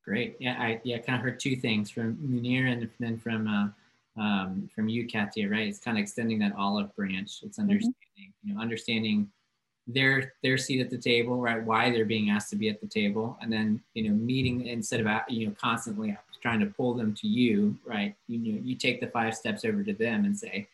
Great. 0.04 0.38
Yeah, 0.40 0.56
I 0.60 0.82
yeah 0.84 0.98
kind 0.98 1.18
of 1.18 1.24
heard 1.24 1.40
two 1.40 1.56
things 1.56 1.92
from 1.92 2.16
Munir 2.16 2.72
and 2.72 2.90
then 3.00 3.18
from 3.20 3.48
uh, 3.48 3.68
um, 4.20 4.70
from 4.74 4.90
you, 4.90 5.08
Katya. 5.08 5.48
Right? 5.48 5.68
It's 5.68 5.80
kind 5.80 5.98
of 5.98 6.02
extending 6.02 6.40
that 6.40 6.54
olive 6.58 6.96
branch. 6.96 7.42
It's 7.44 7.60
mm-hmm. 7.60 7.70
understanding, 7.70 7.94
mm-hmm. 8.18 8.50
you 8.50 8.56
know, 8.56 8.62
understanding 8.62 9.30
their 9.86 10.34
their 10.42 10.58
seat 10.58 10.82
at 10.82 10.90
the 10.90 10.98
table, 10.98 11.38
right? 11.38 11.64
Why 11.64 11.92
they're 11.92 12.06
being 12.06 12.30
asked 12.32 12.50
to 12.52 12.56
be 12.56 12.70
at 12.70 12.82
the 12.82 12.88
table, 12.88 13.38
and 13.42 13.52
then 13.54 13.82
you 13.94 14.10
know 14.10 14.16
meeting 14.16 14.66
instead 14.66 15.02
of 15.02 15.08
you 15.28 15.48
know 15.48 15.56
constantly 15.60 16.18
trying 16.42 16.60
to 16.60 16.68
pull 16.68 16.94
them 16.94 17.14
to 17.16 17.28
you, 17.28 17.78
right? 17.86 18.16
You 18.28 18.54
know, 18.54 18.62
you 18.64 18.76
take 18.76 19.02
the 19.02 19.08
five 19.08 19.36
steps 19.36 19.66
over 19.66 19.84
to 19.84 19.94
them 19.94 20.26
and 20.26 20.38
say, 20.38 20.68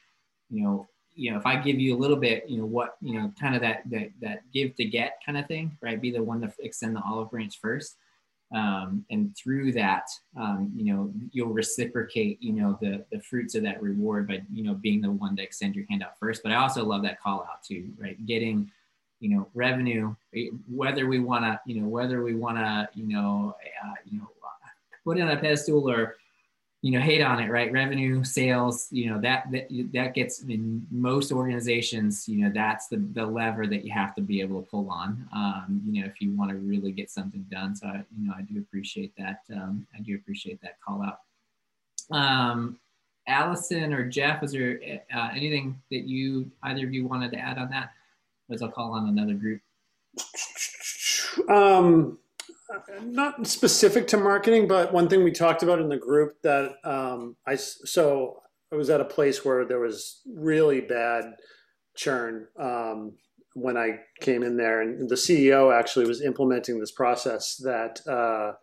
you 0.50 0.64
know, 0.64 0.88
you 1.16 1.32
know, 1.32 1.38
if 1.38 1.46
I 1.46 1.56
give 1.56 1.80
you 1.80 1.96
a 1.96 1.98
little 1.98 2.18
bit, 2.18 2.44
you 2.50 2.58
know, 2.58 2.66
what, 2.66 2.98
you 3.02 3.14
know, 3.14 3.32
kind 3.40 3.56
of 3.56 3.62
that 3.62 3.84
that 3.90 4.10
that 4.22 4.40
give 4.54 4.76
to 4.76 4.86
get 4.86 5.20
kind 5.26 5.38
of 5.38 5.48
thing, 5.48 5.78
right? 5.82 6.02
Be 6.02 6.12
the 6.12 6.22
one 6.22 6.42
to 6.42 6.52
extend 6.60 6.96
the 6.96 7.02
olive 7.04 7.32
branch 7.32 7.60
first. 7.60 7.96
Um, 8.54 9.04
and 9.10 9.36
through 9.36 9.72
that, 9.74 10.08
um, 10.38 10.72
you 10.76 10.94
know, 10.94 11.12
you'll 11.32 11.54
reciprocate, 11.54 12.42
you 12.44 12.54
know, 12.54 12.78
the 12.82 13.06
the 13.12 13.20
fruits 13.22 13.56
of 13.56 13.64
that 13.64 13.82
reward 13.82 14.28
by, 14.28 14.42
you 14.52 14.64
know, 14.64 14.74
being 14.74 15.02
the 15.02 15.12
one 15.12 15.36
to 15.38 15.44
extend 15.44 15.76
your 15.76 15.86
hand 15.90 16.04
out 16.04 16.20
first. 16.20 16.44
But 16.44 16.52
I 16.52 16.56
also 16.56 16.84
love 16.86 17.02
that 17.04 17.22
call 17.22 17.48
out 17.50 17.64
too, 17.64 17.90
right? 17.98 18.24
Getting, 18.26 18.70
you 19.22 19.30
know, 19.30 19.48
revenue, 19.54 20.14
whether 20.70 21.08
we 21.08 21.20
want 21.20 21.46
to, 21.46 21.60
you 21.66 21.82
know, 21.82 21.88
whether 21.88 22.22
we 22.22 22.36
want 22.36 22.58
to, 22.58 22.90
you 22.94 23.08
know, 23.08 23.56
uh, 23.84 23.94
you 24.06 24.20
know, 24.20 24.30
put 25.06 25.18
it 25.18 25.22
on 25.22 25.30
a 25.30 25.38
pedestal 25.38 25.90
or 25.90 26.18
you 26.86 26.92
know, 26.92 27.00
hate 27.00 27.22
on 27.22 27.40
it, 27.40 27.50
right? 27.50 27.72
Revenue, 27.72 28.24
sales, 28.24 28.88
you 28.92 29.10
know, 29.10 29.20
that 29.20 29.50
that, 29.52 29.68
that 29.92 30.14
gets 30.14 30.42
in 30.44 30.86
most 30.92 31.32
organizations, 31.32 32.30
you 32.30 32.44
know, 32.44 32.52
that's 32.54 32.86
the, 32.90 32.98
the 33.14 33.26
lever 33.26 33.66
that 33.66 33.84
you 33.84 33.92
have 33.92 34.14
to 34.14 34.22
be 34.22 34.40
able 34.40 34.62
to 34.62 34.70
pull 34.70 34.88
on, 34.92 35.28
um, 35.34 35.82
you 35.84 36.00
know, 36.00 36.08
if 36.08 36.22
you 36.22 36.36
want 36.38 36.52
to 36.52 36.58
really 36.58 36.92
get 36.92 37.10
something 37.10 37.44
done. 37.50 37.76
So, 37.76 37.88
I, 37.88 38.04
you 38.16 38.28
know, 38.28 38.36
I 38.38 38.44
do 38.44 38.60
appreciate 38.60 39.14
that. 39.18 39.40
Um, 39.52 39.88
I 39.98 40.02
do 40.02 40.14
appreciate 40.14 40.62
that 40.62 40.80
call 40.80 41.02
out. 41.02 41.22
Um, 42.16 42.78
Allison 43.28 43.92
or 43.92 44.08
Jeff, 44.08 44.44
is 44.44 44.52
there 44.52 44.80
uh, 45.12 45.30
anything 45.32 45.82
that 45.90 46.08
you, 46.08 46.52
either 46.62 46.86
of 46.86 46.94
you 46.94 47.08
wanted 47.08 47.32
to 47.32 47.40
add 47.40 47.58
on 47.58 47.72
that? 47.72 47.94
As 48.52 48.62
I'll 48.62 48.70
call 48.70 48.92
on 48.92 49.10
another 49.10 49.34
group. 49.34 49.60
Um, 51.50 52.20
not 53.04 53.48
specific 53.48 54.08
to 54.08 54.18
marketing, 54.18 54.68
but 54.68 54.94
one 54.94 55.08
thing 55.08 55.24
we 55.24 55.32
talked 55.32 55.64
about 55.64 55.80
in 55.80 55.90
the 55.90 55.98
group 55.98 56.42
that 56.44 56.74
um, 56.84 57.36
I 57.46 57.56
so 57.56 58.42
I 58.72 58.76
was 58.76 58.90
at 58.90 59.02
a 59.02 59.06
place 59.06 59.46
where 59.46 59.66
there 59.66 59.80
was 59.80 60.22
really 60.26 60.82
bad 60.82 61.26
churn 61.96 62.48
um, 62.60 63.14
when 63.54 63.78
I 63.78 64.00
came 64.20 64.44
in 64.44 64.58
there, 64.58 64.82
and 64.82 65.10
the 65.10 65.16
CEO 65.16 65.74
actually 65.74 66.08
was 66.08 66.22
implementing 66.22 66.80
this 66.80 66.92
process 66.92 67.56
that 67.58 68.06
uh, 68.08 68.54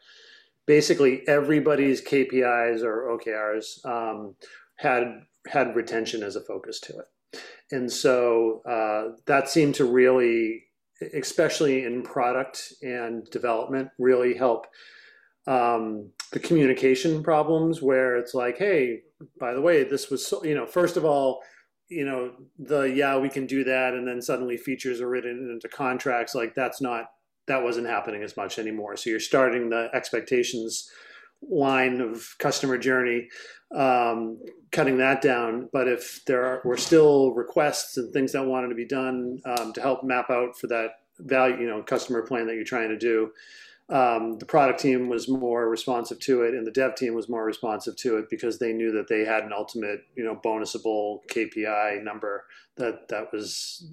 basically 0.66 1.26
everybody's 1.28 2.02
KPIs 2.02 2.82
or 2.82 3.18
OKRs 3.18 3.85
um, 3.87 4.35
had 4.76 5.23
had 5.49 5.75
retention 5.75 6.23
as 6.23 6.37
a 6.37 6.40
focus 6.40 6.80
to 6.80 6.99
it, 6.99 7.40
and 7.71 7.90
so 7.90 8.62
uh, 8.68 9.16
that 9.26 9.49
seemed 9.49 9.75
to 9.76 9.85
really 9.85 10.64
especially 11.14 11.85
in 11.85 12.02
product 12.02 12.73
and 12.82 13.25
development, 13.30 13.88
really 13.99 14.35
help 14.35 14.66
um, 15.47 16.11
the 16.32 16.40
communication 16.40 17.23
problems 17.23 17.82
where 17.82 18.16
it's 18.16 18.35
like, 18.35 18.59
hey, 18.59 19.00
by 19.38 19.54
the 19.54 19.61
way, 19.61 19.85
this 19.85 20.11
was, 20.11 20.26
so, 20.26 20.44
you 20.44 20.54
know, 20.54 20.66
first 20.66 20.97
of 20.97 21.04
all, 21.04 21.42
you 21.88 22.04
know, 22.04 22.32
the 22.59 22.82
yeah, 22.82 23.18
we 23.18 23.28
can 23.28 23.47
do 23.47 23.64
that. 23.64 23.94
And 23.94 24.06
then 24.06 24.23
suddenly 24.23 24.56
features 24.56 25.00
are 25.00 25.09
written 25.09 25.50
into 25.52 25.68
contracts. 25.68 26.35
Like 26.35 26.54
that's 26.54 26.80
not, 26.80 27.06
that 27.49 27.62
wasn't 27.62 27.88
happening 27.88 28.23
as 28.23 28.37
much 28.37 28.59
anymore. 28.59 28.97
So 28.97 29.11
you're 29.11 29.21
starting 29.21 29.68
the 29.68 29.88
expectations 29.92 30.88
line 31.49 32.01
of 32.01 32.35
customer 32.39 32.79
journey, 32.79 33.29
um, 33.75 34.39
cutting 34.71 34.99
that 34.99 35.23
down. 35.23 35.69
But 35.73 35.89
if 35.89 36.25
there 36.27 36.45
are, 36.45 36.63
were 36.65 36.77
still 36.77 37.33
requests 37.33 37.97
and 37.97 38.13
things 38.13 38.33
that 38.33 38.47
wanted 38.47 38.69
to 38.69 38.75
be 38.75 38.87
done 38.87 39.41
um, 39.45 39.73
to 39.73 39.81
help 39.81 40.05
map 40.05 40.31
out 40.31 40.59
for 40.59 40.67
that 40.69 40.91
value, 41.19 41.61
you 41.61 41.67
know, 41.67 41.83
customer 41.83 42.23
plan 42.23 42.47
that 42.47 42.55
you're 42.55 42.65
trying 42.65 42.89
to 42.89 42.99
do, 42.99 43.33
um, 43.89 44.39
the 44.39 44.47
product 44.47 44.81
team 44.81 45.09
was 45.09 45.29
more 45.29 45.69
responsive 45.69 46.19
to 46.21 46.43
it, 46.43 46.55
and 46.55 46.67
the 46.67 46.71
dev 46.71 46.95
team 46.95 47.15
was 47.15 47.29
more 47.29 47.45
responsive 47.45 47.97
to 47.97 48.17
it 48.17 48.31
because 48.31 48.59
they 48.59 48.73
knew 48.73 48.93
that 48.93 49.09
they 49.09 49.25
had 49.25 49.45
an 49.45 49.53
ultimate, 49.53 50.01
you 50.17 50.25
know, 50.25 50.35
bonusable 50.43 51.19
KPI 51.29 52.03
number 52.03 52.45
that 52.77 53.09
that 53.09 53.33
was, 53.33 53.87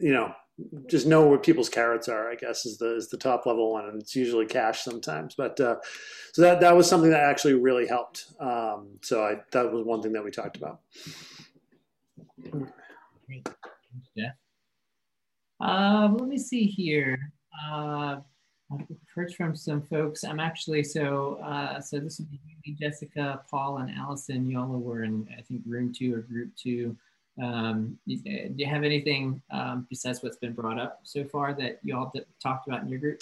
you 0.00 0.12
know, 0.12 0.32
just 0.86 1.06
know 1.06 1.26
where 1.26 1.38
people's 1.38 1.68
carrots 1.68 2.08
are. 2.08 2.30
I 2.30 2.34
guess 2.34 2.66
is 2.66 2.78
the 2.78 2.96
is 2.96 3.08
the 3.08 3.16
top 3.16 3.46
level 3.46 3.72
one, 3.72 3.86
and 3.86 4.00
it's 4.00 4.16
usually 4.16 4.46
cash 4.46 4.82
sometimes. 4.82 5.34
But 5.34 5.58
uh, 5.60 5.76
so 6.32 6.42
that 6.42 6.60
that 6.60 6.76
was 6.76 6.88
something 6.88 7.10
that 7.10 7.22
actually 7.22 7.54
really 7.54 7.86
helped. 7.86 8.26
Um, 8.40 8.98
so 9.02 9.24
I 9.24 9.36
that 9.52 9.72
was 9.72 9.84
one 9.84 10.02
thing 10.02 10.12
that 10.12 10.24
we 10.24 10.30
talked 10.30 10.56
about. 10.56 10.80
Yeah. 14.14 14.32
Uh, 15.60 16.08
let 16.12 16.28
me 16.28 16.38
see 16.38 16.64
here. 16.64 17.18
Uh, 17.68 18.20
I've 18.72 18.86
heard 19.14 19.34
from 19.34 19.56
some 19.56 19.82
folks. 19.82 20.24
I'm 20.24 20.40
actually 20.40 20.84
so 20.84 21.38
uh, 21.42 21.80
so. 21.80 21.98
This 21.98 22.18
would 22.18 22.30
be 22.30 22.76
Jessica, 22.80 23.42
Paul, 23.50 23.78
and 23.78 23.90
Allison. 23.96 24.48
Y'all 24.48 24.68
were 24.68 25.02
in 25.02 25.28
I 25.36 25.42
think 25.42 25.62
room 25.66 25.92
two 25.96 26.14
or 26.14 26.20
group 26.20 26.54
two. 26.56 26.96
Um, 27.42 27.98
do 28.06 28.18
you 28.56 28.66
have 28.66 28.82
anything 28.82 29.40
um, 29.50 29.86
besides 29.88 30.22
what's 30.22 30.36
been 30.36 30.52
brought 30.52 30.78
up 30.78 31.00
so 31.04 31.24
far 31.24 31.54
that 31.54 31.78
you 31.82 31.96
all 31.96 32.12
talked 32.42 32.68
about 32.68 32.82
in 32.82 32.88
your 32.88 32.98
group? 32.98 33.20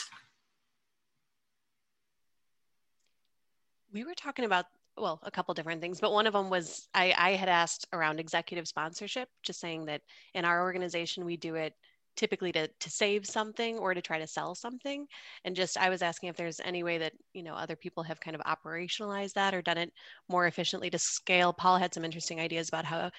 We 3.92 4.04
were 4.04 4.14
talking 4.14 4.44
about 4.44 4.66
well 4.96 5.20
a 5.22 5.30
couple 5.30 5.54
different 5.54 5.80
things 5.80 6.00
but 6.00 6.12
one 6.12 6.26
of 6.26 6.32
them 6.32 6.50
was 6.50 6.88
I, 6.92 7.14
I 7.16 7.30
had 7.32 7.48
asked 7.48 7.86
around 7.92 8.18
executive 8.18 8.66
sponsorship 8.66 9.28
just 9.44 9.60
saying 9.60 9.84
that 9.84 10.02
in 10.34 10.44
our 10.44 10.62
organization 10.62 11.24
we 11.24 11.36
do 11.36 11.54
it 11.54 11.74
typically 12.18 12.50
to, 12.50 12.66
to 12.80 12.90
save 12.90 13.24
something 13.24 13.78
or 13.78 13.94
to 13.94 14.02
try 14.02 14.18
to 14.18 14.26
sell 14.26 14.52
something 14.54 15.06
and 15.44 15.54
just 15.54 15.78
i 15.78 15.88
was 15.88 16.02
asking 16.02 16.28
if 16.28 16.36
there's 16.36 16.60
any 16.64 16.82
way 16.82 16.98
that 16.98 17.12
you 17.32 17.44
know 17.44 17.54
other 17.54 17.76
people 17.76 18.02
have 18.02 18.18
kind 18.18 18.34
of 18.34 18.42
operationalized 18.42 19.34
that 19.34 19.54
or 19.54 19.62
done 19.62 19.78
it 19.78 19.92
more 20.28 20.46
efficiently 20.46 20.90
to 20.90 20.98
scale. 20.98 21.52
Paul 21.52 21.78
had 21.78 21.94
some 21.94 22.04
interesting 22.04 22.40
ideas 22.40 22.68
about 22.68 22.84
how 22.84 23.10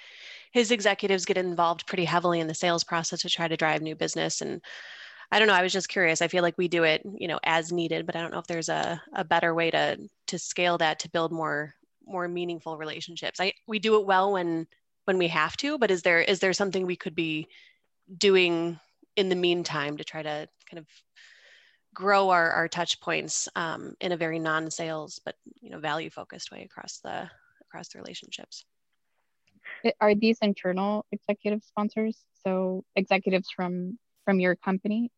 his 0.52 0.72
executives 0.72 1.26
get 1.26 1.38
involved 1.38 1.88
pretty 1.88 2.04
heavily 2.04 2.42
in 2.42 2.48
the 2.48 2.54
sales 2.54 2.84
process 2.84 3.22
to 3.22 3.30
try 3.30 3.48
to 3.48 3.58
drive 3.58 3.82
new 3.82 3.96
business 3.96 4.42
and 4.42 4.62
i 5.32 5.40
don't 5.40 5.48
know 5.48 5.54
i 5.54 5.64
was 5.64 5.74
just 5.74 5.90
curious. 5.90 6.22
I 6.22 6.28
feel 6.28 6.44
like 6.44 6.58
we 6.58 6.68
do 6.68 6.84
it 6.84 7.02
you 7.18 7.30
know 7.30 7.40
as 7.44 7.72
needed 7.72 8.06
but 8.06 8.18
i 8.18 8.22
don't 8.22 8.32
know 8.32 8.40
if 8.40 8.48
there's 8.48 8.70
a, 8.70 9.02
a 9.16 9.24
better 9.24 9.56
way 9.56 9.72
to 9.72 9.98
to 10.28 10.38
scale 10.38 10.78
that 10.80 11.00
to 11.00 11.10
build 11.10 11.32
more 11.32 11.74
more 12.06 12.28
meaningful 12.28 12.78
relationships. 12.78 13.40
I 13.40 13.54
we 13.68 13.80
do 13.80 14.00
it 14.00 14.06
well 14.06 14.34
when 14.34 14.68
when 15.06 15.18
we 15.18 15.30
have 15.30 15.56
to 15.58 15.78
but 15.78 15.92
is 15.92 16.02
there 16.02 16.22
is 16.22 16.40
there 16.40 16.54
something 16.54 16.86
we 16.86 16.98
could 16.98 17.16
be 17.16 17.48
doing 18.18 18.80
in 19.16 19.30
the 19.30 19.36
meantime 19.36 19.98
to 19.98 20.04
try 20.04 20.22
to 20.22 20.48
kind 20.70 20.80
of 20.80 20.88
grow 21.94 22.30
our, 22.30 22.52
our 22.52 22.68
touch 22.68 23.02
points 23.02 23.50
um, 23.56 23.94
in 24.00 24.12
a 24.12 24.18
very 24.18 24.40
non-sales 24.40 25.20
but 25.26 25.36
you 25.62 25.70
know 25.70 25.80
value 25.80 26.10
focused 26.10 26.52
way 26.52 26.64
across 26.64 27.00
the 27.00 27.30
across 27.62 27.90
the 27.90 28.00
relationships. 28.00 28.66
Are 30.02 30.16
these 30.16 30.38
internal 30.42 31.06
executive 31.12 31.64
sponsors? 31.64 32.18
So 32.44 32.84
executives 32.96 33.50
from 33.56 33.98
from 34.26 34.40
your 34.40 34.56
company? 34.56 35.12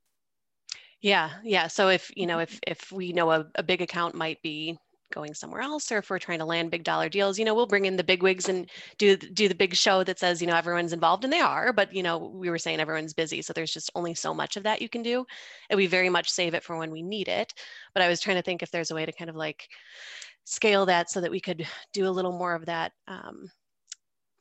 Yeah 1.02 1.32
yeah. 1.44 1.68
So 1.68 1.90
if 1.90 2.12
you 2.16 2.28
know 2.28 2.40
if 2.40 2.60
if 2.66 2.92
we 2.92 3.12
know 3.12 3.32
a, 3.32 3.48
a 3.56 3.64
big 3.64 3.82
account 3.82 4.16
might 4.16 4.42
be 4.42 4.78
going 5.12 5.34
somewhere 5.34 5.62
else 5.62 5.92
or 5.92 5.98
if 5.98 6.10
we're 6.10 6.20
trying 6.20 6.40
to 6.40 6.46
land 6.46 6.72
big 6.72 6.84
dollar 6.84 7.10
deals 7.10 7.38
you 7.38 7.46
know 7.46 7.54
we'll 7.54 7.68
bring 7.68 7.86
in 7.86 7.96
the 7.96 8.04
big 8.04 8.24
wigs 8.24 8.50
and 8.50 8.70
do 8.98 9.16
do 9.16 9.48
the 9.48 9.56
big 9.56 9.76
show 9.76 10.04
that 10.04 10.20
says 10.20 10.42
you 10.42 10.48
know 10.48 10.56
everyone's 10.56 10.94
involved 10.94 11.24
and 11.24 11.32
they 11.32 11.40
are 11.40 11.74
but 11.74 11.94
you 11.94 12.04
know 12.04 12.18
we 12.18 12.50
were 12.50 12.58
saying 12.58 12.80
everyone's 12.80 13.14
busy 13.14 13.42
so 13.42 13.54
there's 13.54 13.74
just 13.74 13.92
only 13.96 14.14
so 14.14 14.34
much 14.34 14.58
of 14.58 14.64
that 14.64 14.82
you 14.82 14.90
can 14.90 15.02
do 15.02 15.26
and 15.70 15.78
we 15.78 15.88
very 15.88 16.10
much 16.10 16.30
save 16.30 16.54
it 16.54 16.64
for 16.64 16.78
when 16.78 16.92
we 16.92 17.02
need 17.02 17.28
it 17.28 17.54
but 17.94 18.04
i 18.04 18.08
was 18.08 18.20
trying 18.20 18.38
to 18.38 18.44
think 18.44 18.62
if 18.62 18.72
there's 18.72 18.92
a 18.92 18.96
way 18.96 19.06
to 19.06 19.12
kind 19.12 19.30
of 19.30 19.36
like 19.36 19.68
scale 20.46 20.86
that 20.86 21.10
so 21.10 21.22
that 21.22 21.32
we 21.32 21.40
could 21.40 21.66
do 21.94 22.08
a 22.08 22.10
little 22.10 22.38
more 22.38 22.56
of 22.56 22.66
that 22.66 22.92
um, 23.08 23.50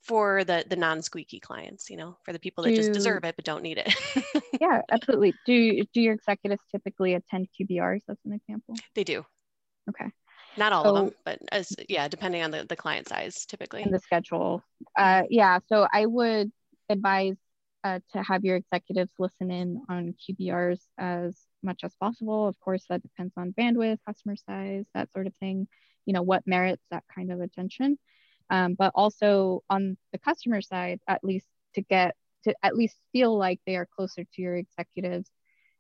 for 0.02 0.44
the 0.44 0.64
the 0.68 0.76
non-squeaky 0.76 1.40
clients 1.40 1.90
you 1.90 1.96
know 1.96 2.16
for 2.24 2.32
the 2.32 2.38
people 2.38 2.64
that 2.64 2.70
do, 2.70 2.76
just 2.76 2.92
deserve 2.92 3.24
it 3.24 3.36
but 3.36 3.44
don't 3.44 3.62
need 3.62 3.78
it. 3.78 3.94
Yeah 4.60 4.80
absolutely. 4.90 5.34
Do 5.46 5.84
do 5.92 6.00
your 6.00 6.14
executives 6.14 6.62
typically 6.70 7.14
attend 7.14 7.48
qbrs 7.60 8.02
as 8.08 8.16
an 8.24 8.32
example? 8.32 8.74
They 8.94 9.04
do. 9.04 9.24
Okay 9.88 10.10
not 10.60 10.72
all 10.72 10.84
so, 10.84 10.90
of 10.90 10.94
them, 10.96 11.14
but 11.24 11.38
as 11.50 11.74
yeah, 11.88 12.06
depending 12.06 12.42
on 12.42 12.50
the, 12.52 12.64
the 12.68 12.76
client 12.76 13.08
size 13.08 13.46
typically. 13.46 13.82
And 13.82 13.92
the 13.92 13.98
schedule. 13.98 14.62
Uh, 14.96 15.22
yeah, 15.28 15.58
so 15.66 15.88
I 15.92 16.06
would 16.06 16.52
advise 16.88 17.36
uh, 17.82 17.98
to 18.12 18.22
have 18.22 18.44
your 18.44 18.56
executives 18.56 19.10
listen 19.18 19.50
in 19.50 19.82
on 19.88 20.14
QBRs 20.22 20.80
as 20.98 21.36
much 21.62 21.80
as 21.82 21.94
possible. 21.98 22.46
Of 22.46 22.60
course, 22.60 22.84
that 22.90 23.02
depends 23.02 23.32
on 23.36 23.54
bandwidth, 23.58 23.98
customer 24.06 24.36
size, 24.36 24.84
that 24.94 25.10
sort 25.12 25.26
of 25.26 25.34
thing. 25.36 25.66
You 26.04 26.12
know, 26.12 26.22
what 26.22 26.46
merits 26.46 26.84
that 26.90 27.04
kind 27.12 27.32
of 27.32 27.40
attention. 27.40 27.98
Um, 28.50 28.74
but 28.74 28.92
also 28.94 29.62
on 29.70 29.96
the 30.12 30.18
customer 30.18 30.60
side, 30.60 31.00
at 31.08 31.24
least 31.24 31.46
to 31.74 31.82
get 31.82 32.14
to 32.44 32.54
at 32.62 32.76
least 32.76 32.96
feel 33.12 33.36
like 33.36 33.60
they 33.66 33.76
are 33.76 33.88
closer 33.96 34.24
to 34.24 34.42
your 34.42 34.56
executives, 34.56 35.30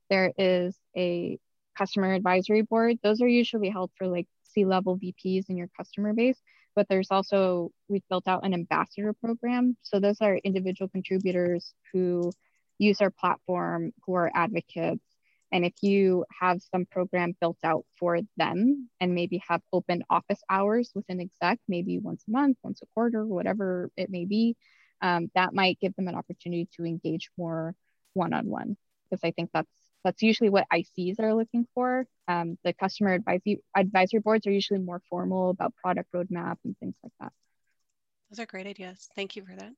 there 0.08 0.32
is 0.38 0.76
a 0.96 1.38
customer 1.80 2.12
advisory 2.12 2.62
board. 2.62 2.98
Those 3.02 3.22
are 3.22 3.28
usually 3.28 3.70
held 3.70 3.90
for 3.96 4.06
like 4.06 4.26
C-level 4.44 4.98
VPs 4.98 5.48
in 5.48 5.56
your 5.56 5.68
customer 5.76 6.12
base, 6.12 6.38
but 6.76 6.86
there's 6.88 7.10
also, 7.10 7.70
we've 7.88 8.06
built 8.10 8.28
out 8.28 8.44
an 8.44 8.52
ambassador 8.52 9.14
program. 9.14 9.76
So 9.82 9.98
those 9.98 10.20
are 10.20 10.36
individual 10.36 10.88
contributors 10.88 11.72
who 11.92 12.30
use 12.78 13.00
our 13.00 13.10
platform, 13.10 13.92
who 14.04 14.14
are 14.14 14.30
advocates. 14.34 15.04
And 15.52 15.64
if 15.64 15.72
you 15.80 16.24
have 16.38 16.60
some 16.70 16.84
program 16.86 17.34
built 17.40 17.58
out 17.64 17.84
for 17.98 18.20
them 18.36 18.88
and 19.00 19.14
maybe 19.14 19.42
have 19.48 19.62
open 19.72 20.04
office 20.10 20.40
hours 20.48 20.92
with 20.94 21.06
an 21.08 21.20
exec, 21.20 21.58
maybe 21.66 21.98
once 21.98 22.24
a 22.28 22.30
month, 22.30 22.58
once 22.62 22.80
a 22.82 22.86
quarter, 22.94 23.26
whatever 23.26 23.90
it 23.96 24.10
may 24.10 24.26
be, 24.26 24.56
um, 25.02 25.30
that 25.34 25.54
might 25.54 25.80
give 25.80 25.96
them 25.96 26.08
an 26.08 26.14
opportunity 26.14 26.68
to 26.76 26.84
engage 26.84 27.30
more 27.38 27.74
one-on-one 28.12 28.76
because 29.10 29.20
I 29.24 29.32
think 29.32 29.50
that's 29.52 29.70
that's 30.04 30.22
usually 30.22 30.50
what 30.50 30.66
ICs 30.72 31.20
are 31.20 31.34
looking 31.34 31.66
for. 31.74 32.06
Um, 32.28 32.58
the 32.64 32.72
customer 32.72 33.14
advisory, 33.14 33.60
advisory 33.76 34.20
boards 34.20 34.46
are 34.46 34.52
usually 34.52 34.80
more 34.80 35.02
formal 35.10 35.50
about 35.50 35.74
product 35.76 36.10
roadmap 36.14 36.56
and 36.64 36.76
things 36.78 36.94
like 37.02 37.12
that. 37.20 37.32
Those 38.30 38.40
are 38.40 38.46
great 38.46 38.66
ideas. 38.66 39.08
Thank 39.16 39.36
you 39.36 39.44
for 39.44 39.56
that. 39.56 39.72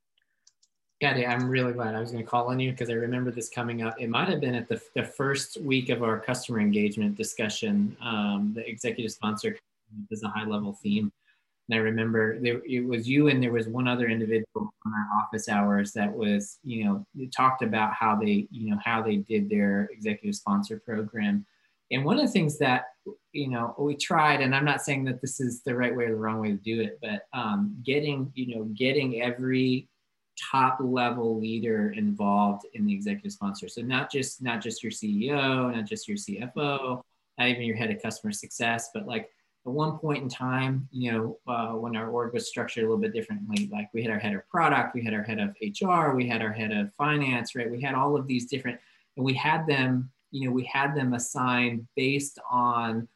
Yeah, 1.00 1.33
I'm 1.33 1.49
really 1.49 1.73
glad 1.73 1.97
I 1.97 2.00
was 2.00 2.12
going 2.12 2.23
to 2.23 2.31
call 2.31 2.49
on 2.49 2.61
you 2.61 2.71
because 2.71 2.88
I 2.88 2.93
remember 2.93 3.33
this 3.33 3.49
coming 3.49 3.83
up. 3.83 4.00
It 4.00 4.09
might 4.09 4.29
have 4.29 4.41
been 4.41 4.55
at 4.55 4.69
the, 4.69 4.81
the 4.95 5.02
first 5.02 5.61
week 5.61 5.88
of 5.88 6.05
our 6.05 6.21
customer 6.21 6.61
engagement 6.61 7.17
discussion. 7.17 7.97
Um, 8.00 8.52
the 8.55 8.64
executive 8.69 9.11
sponsor 9.11 9.59
is 10.12 10.23
a 10.23 10.29
high 10.29 10.47
level 10.47 10.79
theme. 10.81 11.11
And 11.73 11.81
I 11.81 11.85
remember 11.85 12.38
there, 12.38 12.61
it 12.67 12.85
was 12.85 13.09
you 13.09 13.29
and 13.29 13.43
there 13.43 13.50
was 13.50 13.67
one 13.67 13.88
other 13.88 14.07
individual 14.07 14.75
on 14.85 14.93
our 14.93 15.23
office 15.23 15.49
hours 15.49 15.93
that 15.93 16.12
was, 16.12 16.59
you 16.62 16.85
know, 16.85 17.07
talked 17.35 17.62
about 17.62 17.95
how 17.95 18.14
they, 18.14 18.47
you 18.50 18.71
know, 18.71 18.79
how 18.85 19.00
they 19.00 19.17
did 19.17 19.49
their 19.49 19.88
executive 19.91 20.35
sponsor 20.35 20.83
program. 20.85 21.47
And 21.91 22.05
one 22.05 22.19
of 22.19 22.26
the 22.26 22.31
things 22.31 22.59
that, 22.59 22.88
you 23.33 23.49
know, 23.49 23.75
we 23.79 23.97
tried, 23.97 24.43
and 24.43 24.55
I'm 24.55 24.67
not 24.67 24.83
saying 24.83 25.05
that 25.05 25.23
this 25.23 25.41
is 25.41 25.62
the 25.62 25.75
right 25.75 25.97
way 25.97 26.05
or 26.05 26.11
the 26.11 26.17
wrong 26.17 26.41
way 26.41 26.50
to 26.50 26.59
do 26.59 26.83
it, 26.83 26.99
but 27.00 27.23
um, 27.33 27.75
getting, 27.83 28.31
you 28.35 28.55
know, 28.55 28.64
getting 28.64 29.23
every 29.23 29.88
top 30.38 30.76
level 30.79 31.41
leader 31.41 31.93
involved 31.93 32.67
in 32.75 32.85
the 32.85 32.93
executive 32.93 33.33
sponsor. 33.33 33.71
So 33.71 33.81
not 33.81 34.12
just 34.12 34.43
not 34.43 34.61
just 34.61 34.83
your 34.83 34.93
CEO, 34.93 35.75
not 35.75 35.87
just 35.87 36.07
your 36.07 36.19
CFO, 36.19 37.00
not 37.38 37.49
even 37.49 37.62
your 37.62 37.76
head 37.76 37.91
of 37.91 38.02
customer 38.02 38.33
success, 38.33 38.91
but 38.93 39.07
like 39.07 39.31
at 39.64 39.71
one 39.71 39.99
point 39.99 40.23
in 40.23 40.28
time, 40.28 40.88
you 40.90 41.12
know, 41.12 41.38
uh, 41.47 41.73
when 41.73 41.95
our 41.95 42.11
org 42.11 42.33
was 42.33 42.49
structured 42.49 42.83
a 42.83 42.87
little 42.87 43.00
bit 43.00 43.12
differently, 43.12 43.69
like 43.71 43.88
we 43.95 44.02
had 44.02 44.11
our 44.11 44.19
head 44.19 44.35
of 44.35 44.49
product, 44.49 44.95
we 44.95 45.04
had 45.04 45.14
our 45.14 45.23
head 45.23 45.38
of 45.38 45.54
HR, 45.61 46.16
we 46.16 46.26
had 46.26 46.42
our 46.42 46.52
head 46.52 46.73
of 46.73 46.92
finance, 46.95 47.54
right? 47.54 47.71
We 47.71 47.81
had 47.81 47.95
all 47.95 48.16
of 48.16 48.26
these 48.26 48.47
different, 48.47 48.81
and 49.16 49.25
we 49.25 49.35
had 49.35 49.66
them, 49.66 50.11
you 50.33 50.49
know, 50.49 50.52
we 50.52 50.64
had 50.64 50.97
them 50.97 51.12
assigned 51.14 51.87
based 51.95 52.40
on, 52.50 53.07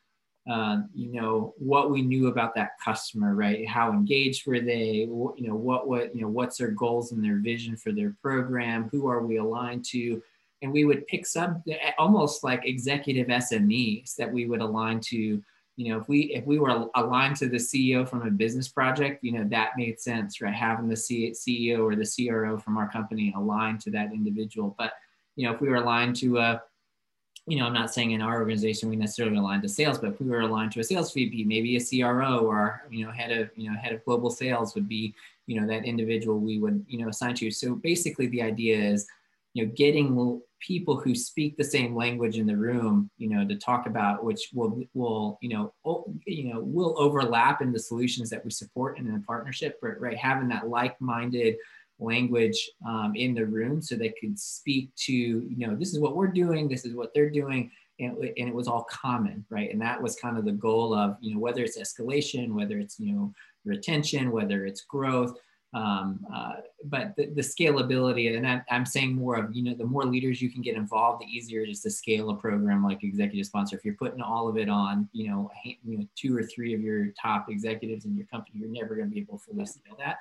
uh, 0.48 0.82
you 0.94 1.12
know, 1.20 1.52
what 1.58 1.90
we 1.90 2.00
knew 2.00 2.28
about 2.28 2.54
that 2.54 2.78
customer, 2.84 3.34
right? 3.34 3.66
How 3.66 3.90
engaged 3.90 4.46
were 4.46 4.60
they? 4.60 5.08
You 5.08 5.34
know, 5.38 5.56
what 5.56 5.88
what 5.88 6.14
you 6.14 6.22
know, 6.22 6.28
what's 6.28 6.58
their 6.58 6.70
goals 6.70 7.10
and 7.10 7.24
their 7.24 7.38
vision 7.38 7.76
for 7.76 7.90
their 7.90 8.14
program? 8.22 8.88
Who 8.92 9.08
are 9.08 9.26
we 9.26 9.38
aligned 9.38 9.84
to? 9.86 10.22
And 10.62 10.72
we 10.72 10.84
would 10.84 11.06
pick 11.08 11.26
some 11.26 11.64
almost 11.98 12.44
like 12.44 12.64
executive 12.64 13.26
SMEs 13.26 14.14
that 14.14 14.32
we 14.32 14.46
would 14.46 14.60
align 14.60 15.00
to 15.00 15.42
you 15.76 15.92
know 15.92 16.00
if 16.00 16.08
we 16.08 16.32
if 16.34 16.44
we 16.46 16.58
were 16.58 16.88
aligned 16.94 17.36
to 17.36 17.48
the 17.48 17.56
ceo 17.56 18.08
from 18.08 18.26
a 18.26 18.30
business 18.30 18.68
project 18.68 19.22
you 19.22 19.32
know 19.32 19.44
that 19.44 19.70
made 19.76 20.00
sense 20.00 20.40
right? 20.40 20.54
Having 20.54 20.88
the 20.88 20.94
ceo 20.94 21.80
or 21.80 21.94
the 21.94 22.28
cro 22.28 22.58
from 22.58 22.76
our 22.76 22.90
company 22.90 23.32
aligned 23.36 23.80
to 23.80 23.90
that 23.90 24.12
individual. 24.12 24.74
But 24.78 24.92
you 25.36 25.46
know 25.46 25.54
if 25.54 25.60
we 25.60 25.68
were 25.68 25.76
aligned 25.76 26.16
to 26.16 26.38
a 26.38 26.62
you 27.46 27.58
know 27.58 27.66
i'm 27.66 27.74
not 27.74 27.92
saying 27.92 28.10
in 28.10 28.22
our 28.22 28.38
organization 28.40 28.88
we 28.88 28.96
necessarily 28.96 29.36
aligned 29.36 29.62
to 29.62 29.68
sales 29.68 29.98
but 29.98 30.10
if 30.12 30.20
we 30.20 30.28
were 30.28 30.40
aligned 30.40 30.72
to 30.72 30.80
a 30.80 30.84
sales 30.84 31.12
vp 31.12 31.44
maybe 31.44 31.76
a 31.76 31.80
cro 32.02 32.38
or 32.38 32.82
you 32.90 33.04
know 33.04 33.12
head 33.12 33.30
of 33.30 33.50
you 33.54 33.70
know 33.70 33.78
head 33.78 33.92
of 33.92 34.04
global 34.04 34.30
sales 34.30 34.74
would 34.74 34.88
be 34.88 35.14
you 35.46 35.60
know 35.60 35.66
that 35.66 35.84
individual 35.84 36.38
we 36.38 36.58
would 36.58 36.84
you 36.88 36.98
know 36.98 37.08
assign 37.08 37.34
to. 37.36 37.50
So 37.50 37.76
basically 37.76 38.26
the 38.28 38.42
idea 38.42 38.76
is 38.76 39.06
you 39.54 39.64
know 39.64 39.72
getting 39.74 40.42
people 40.60 40.96
who 40.96 41.14
speak 41.14 41.56
the 41.56 41.64
same 41.64 41.94
language 41.94 42.38
in 42.38 42.46
the 42.46 42.56
room 42.56 43.10
you 43.18 43.28
know 43.28 43.46
to 43.46 43.56
talk 43.56 43.86
about 43.86 44.24
which 44.24 44.50
will 44.54 44.80
will 44.94 45.38
you 45.42 45.48
know 45.48 45.72
you 46.26 46.52
know 46.52 46.60
will 46.60 46.94
overlap 46.98 47.60
in 47.60 47.72
the 47.72 47.78
solutions 47.78 48.30
that 48.30 48.44
we 48.44 48.50
support 48.50 48.98
and 48.98 49.08
in 49.08 49.14
a 49.14 49.20
partnership 49.20 49.78
but 49.82 50.00
right? 50.00 50.16
Having 50.16 50.48
that 50.48 50.68
like-minded 50.68 51.56
language 51.98 52.70
um, 52.86 53.12
in 53.16 53.34
the 53.34 53.44
room 53.44 53.80
so 53.80 53.96
they 53.96 54.12
could 54.20 54.38
speak 54.38 54.90
to 54.96 55.12
you 55.12 55.66
know 55.66 55.74
this 55.74 55.92
is 55.92 55.98
what 55.98 56.16
we're 56.16 56.26
doing 56.26 56.68
this 56.68 56.84
is 56.84 56.94
what 56.94 57.12
they're 57.14 57.30
doing 57.30 57.70
and, 57.98 58.18
and 58.18 58.48
it 58.48 58.54
was 58.54 58.68
all 58.68 58.84
common 58.84 59.44
right? 59.50 59.70
And 59.70 59.80
that 59.80 60.00
was 60.00 60.16
kind 60.16 60.36
of 60.38 60.44
the 60.44 60.52
goal 60.52 60.94
of 60.94 61.16
you 61.20 61.34
know 61.34 61.40
whether 61.40 61.62
it's 61.62 61.78
escalation 61.78 62.52
whether 62.52 62.78
it's 62.78 62.98
you 62.98 63.12
know 63.12 63.32
retention 63.64 64.30
whether 64.30 64.64
it's 64.64 64.82
growth 64.82 65.36
um, 65.76 66.24
uh, 66.34 66.52
but 66.84 67.14
the, 67.16 67.26
the, 67.26 67.42
scalability, 67.42 68.34
and 68.34 68.46
I, 68.46 68.62
am 68.70 68.86
saying 68.86 69.14
more 69.14 69.36
of, 69.36 69.54
you 69.54 69.62
know, 69.62 69.74
the 69.74 69.84
more 69.84 70.06
leaders 70.06 70.40
you 70.40 70.48
can 70.50 70.62
get 70.62 70.74
involved, 70.74 71.20
the 71.20 71.26
easier 71.26 71.60
it 71.60 71.68
is 71.68 71.82
to 71.82 71.90
scale 71.90 72.30
a 72.30 72.34
program 72.34 72.82
like 72.82 73.04
executive 73.04 73.44
sponsor. 73.44 73.76
If 73.76 73.84
you're 73.84 73.92
putting 73.92 74.22
all 74.22 74.48
of 74.48 74.56
it 74.56 74.70
on, 74.70 75.06
you 75.12 75.28
know, 75.28 75.50
you 75.64 75.98
know, 75.98 76.06
two 76.16 76.34
or 76.34 76.44
three 76.44 76.72
of 76.72 76.80
your 76.80 77.08
top 77.20 77.50
executives 77.50 78.06
in 78.06 78.16
your 78.16 78.24
company, 78.28 78.60
you're 78.60 78.70
never 78.70 78.94
going 78.94 79.08
to 79.08 79.14
be 79.14 79.20
able 79.20 79.36
to 79.36 79.44
fully 79.44 79.66
scale 79.66 79.96
that. 79.98 80.16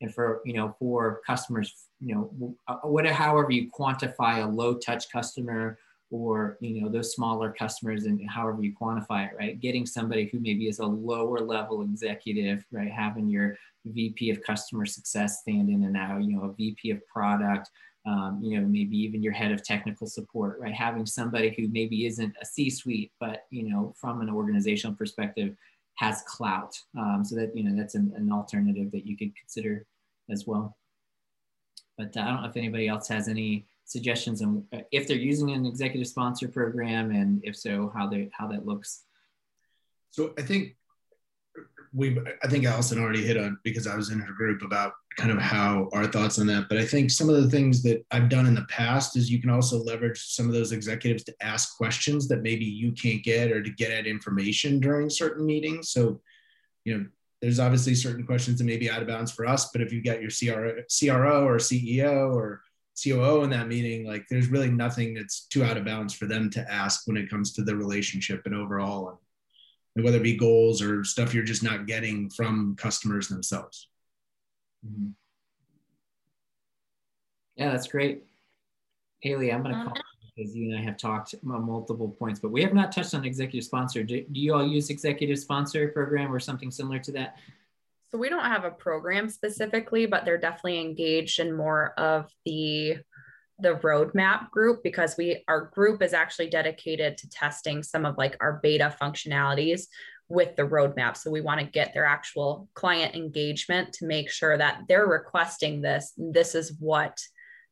And 0.00 0.14
for, 0.14 0.42
you 0.44 0.52
know, 0.52 0.76
for 0.78 1.22
customers, 1.26 1.74
you 2.00 2.14
know, 2.14 2.54
uh, 2.68 2.76
whatever, 2.86 3.14
however 3.14 3.50
you 3.50 3.68
quantify 3.68 4.44
a 4.44 4.46
low 4.46 4.74
touch 4.74 5.10
customer 5.10 5.76
or, 6.10 6.58
you 6.60 6.80
know, 6.80 6.88
those 6.88 7.14
smaller 7.14 7.52
customers 7.56 8.04
and 8.04 8.28
however 8.28 8.62
you 8.62 8.74
quantify 8.74 9.28
it, 9.28 9.36
right? 9.38 9.60
Getting 9.60 9.86
somebody 9.86 10.26
who 10.26 10.40
maybe 10.40 10.66
is 10.66 10.80
a 10.80 10.86
lower 10.86 11.38
level 11.38 11.82
executive, 11.82 12.64
right? 12.72 12.90
Having 12.90 13.28
your 13.28 13.56
VP 13.84 14.30
of 14.30 14.42
customer 14.42 14.86
success 14.86 15.40
stand 15.40 15.70
in 15.70 15.84
and 15.84 15.92
now, 15.92 16.18
you 16.18 16.36
know, 16.36 16.44
a 16.44 16.52
VP 16.52 16.90
of 16.90 17.06
product, 17.06 17.70
um, 18.06 18.40
you 18.42 18.58
know, 18.58 18.66
maybe 18.66 18.96
even 18.96 19.22
your 19.22 19.32
head 19.32 19.52
of 19.52 19.62
technical 19.62 20.06
support, 20.06 20.58
right? 20.58 20.74
Having 20.74 21.06
somebody 21.06 21.54
who 21.56 21.68
maybe 21.68 22.06
isn't 22.06 22.34
a 22.40 22.44
C-suite, 22.44 23.12
but, 23.20 23.44
you 23.50 23.70
know, 23.70 23.94
from 23.96 24.20
an 24.20 24.30
organizational 24.30 24.96
perspective 24.96 25.54
has 25.94 26.22
clout. 26.26 26.76
Um, 26.98 27.22
so 27.24 27.36
that, 27.36 27.56
you 27.56 27.62
know, 27.62 27.76
that's 27.76 27.94
an, 27.94 28.12
an, 28.16 28.32
alternative 28.32 28.90
that 28.92 29.06
you 29.06 29.16
could 29.16 29.36
consider 29.36 29.84
as 30.30 30.46
well. 30.46 30.76
But 31.98 32.16
uh, 32.16 32.20
I 32.20 32.24
don't 32.24 32.42
know 32.42 32.48
if 32.48 32.56
anybody 32.56 32.88
else 32.88 33.06
has 33.08 33.28
any 33.28 33.66
suggestions 33.90 34.40
on 34.40 34.64
uh, 34.72 34.78
if 34.92 35.08
they're 35.08 35.16
using 35.16 35.50
an 35.50 35.66
executive 35.66 36.06
sponsor 36.06 36.46
program 36.46 37.10
and 37.10 37.40
if 37.42 37.56
so, 37.56 37.92
how 37.94 38.06
they, 38.06 38.28
how 38.32 38.46
that 38.46 38.64
looks. 38.64 39.02
So 40.12 40.32
I 40.38 40.42
think 40.42 40.76
we 41.92 42.16
I 42.44 42.46
think 42.46 42.64
Allison 42.64 43.00
already 43.00 43.24
hit 43.24 43.36
on 43.36 43.58
because 43.64 43.88
I 43.88 43.96
was 43.96 44.10
in 44.10 44.20
her 44.20 44.32
group 44.32 44.62
about 44.62 44.92
kind 45.16 45.32
of 45.32 45.38
how 45.38 45.88
our 45.92 46.06
thoughts 46.06 46.38
on 46.38 46.46
that. 46.46 46.68
But 46.68 46.78
I 46.78 46.84
think 46.84 47.10
some 47.10 47.28
of 47.28 47.42
the 47.42 47.50
things 47.50 47.82
that 47.82 48.04
I've 48.12 48.28
done 48.28 48.46
in 48.46 48.54
the 48.54 48.66
past 48.68 49.16
is 49.16 49.28
you 49.28 49.40
can 49.40 49.50
also 49.50 49.82
leverage 49.82 50.20
some 50.20 50.46
of 50.46 50.52
those 50.52 50.70
executives 50.70 51.24
to 51.24 51.34
ask 51.40 51.76
questions 51.76 52.28
that 52.28 52.42
maybe 52.42 52.64
you 52.64 52.92
can't 52.92 53.24
get 53.24 53.50
or 53.50 53.60
to 53.60 53.70
get 53.70 53.90
at 53.90 54.06
information 54.06 54.78
during 54.78 55.10
certain 55.10 55.44
meetings. 55.44 55.90
So, 55.90 56.20
you 56.84 56.96
know, 56.96 57.06
there's 57.42 57.58
obviously 57.58 57.96
certain 57.96 58.24
questions 58.24 58.58
that 58.58 58.64
may 58.64 58.76
be 58.76 58.88
out 58.88 59.02
of 59.02 59.08
bounds 59.08 59.32
for 59.32 59.46
us, 59.46 59.70
but 59.72 59.82
if 59.82 59.92
you've 59.92 60.04
got 60.04 60.22
your 60.22 60.30
CRO, 60.30 60.82
CRO 60.96 61.44
or 61.44 61.56
CEO 61.56 62.32
or 62.32 62.62
COO 63.02 63.42
in 63.42 63.50
that 63.50 63.68
meeting, 63.68 64.06
like 64.06 64.26
there's 64.28 64.48
really 64.48 64.70
nothing 64.70 65.14
that's 65.14 65.46
too 65.46 65.64
out 65.64 65.76
of 65.76 65.84
bounds 65.84 66.14
for 66.14 66.26
them 66.26 66.50
to 66.50 66.72
ask 66.72 67.06
when 67.06 67.16
it 67.16 67.30
comes 67.30 67.52
to 67.54 67.62
the 67.62 67.74
relationship 67.74 68.42
and 68.46 68.54
overall 68.54 69.20
and 69.96 70.04
whether 70.04 70.18
it 70.18 70.22
be 70.22 70.36
goals 70.36 70.82
or 70.82 71.04
stuff 71.04 71.34
you're 71.34 71.42
just 71.42 71.62
not 71.62 71.86
getting 71.86 72.30
from 72.30 72.76
customers 72.76 73.28
themselves. 73.28 73.88
Mm-hmm. 74.86 75.10
Yeah, 77.56 77.72
that's 77.72 77.88
great. 77.88 78.24
Haley, 79.20 79.52
I'm 79.52 79.62
going 79.62 79.74
to 79.74 79.84
call 79.84 79.92
um, 79.92 80.02
because 80.34 80.56
you 80.56 80.70
and 80.70 80.78
I 80.78 80.82
have 80.82 80.96
talked 80.96 81.34
multiple 81.42 82.08
points, 82.08 82.40
but 82.40 82.50
we 82.50 82.62
have 82.62 82.72
not 82.72 82.92
touched 82.92 83.14
on 83.14 83.24
executive 83.24 83.64
sponsor. 83.64 84.02
Do, 84.02 84.24
do 84.30 84.40
you 84.40 84.54
all 84.54 84.66
use 84.66 84.88
executive 84.88 85.38
sponsor 85.38 85.88
program 85.88 86.32
or 86.32 86.40
something 86.40 86.70
similar 86.70 86.98
to 87.00 87.12
that? 87.12 87.36
So 88.10 88.18
we 88.18 88.28
don't 88.28 88.44
have 88.44 88.64
a 88.64 88.70
program 88.70 89.28
specifically, 89.28 90.06
but 90.06 90.24
they're 90.24 90.38
definitely 90.38 90.80
engaged 90.80 91.38
in 91.38 91.56
more 91.56 91.94
of 91.98 92.30
the 92.44 92.98
the 93.62 93.74
roadmap 93.74 94.50
group 94.50 94.82
because 94.82 95.16
we 95.18 95.44
our 95.46 95.66
group 95.74 96.02
is 96.02 96.14
actually 96.14 96.48
dedicated 96.48 97.18
to 97.18 97.28
testing 97.28 97.82
some 97.82 98.06
of 98.06 98.16
like 98.16 98.34
our 98.40 98.58
beta 98.62 98.94
functionalities 99.00 99.82
with 100.30 100.56
the 100.56 100.62
roadmap. 100.62 101.16
So 101.16 101.30
we 101.30 101.40
want 101.40 101.60
to 101.60 101.66
get 101.66 101.92
their 101.92 102.06
actual 102.06 102.68
client 102.74 103.14
engagement 103.14 103.92
to 103.94 104.06
make 104.06 104.30
sure 104.30 104.56
that 104.56 104.82
they're 104.88 105.06
requesting 105.06 105.82
this. 105.82 106.12
This 106.16 106.54
is 106.54 106.74
what 106.78 107.18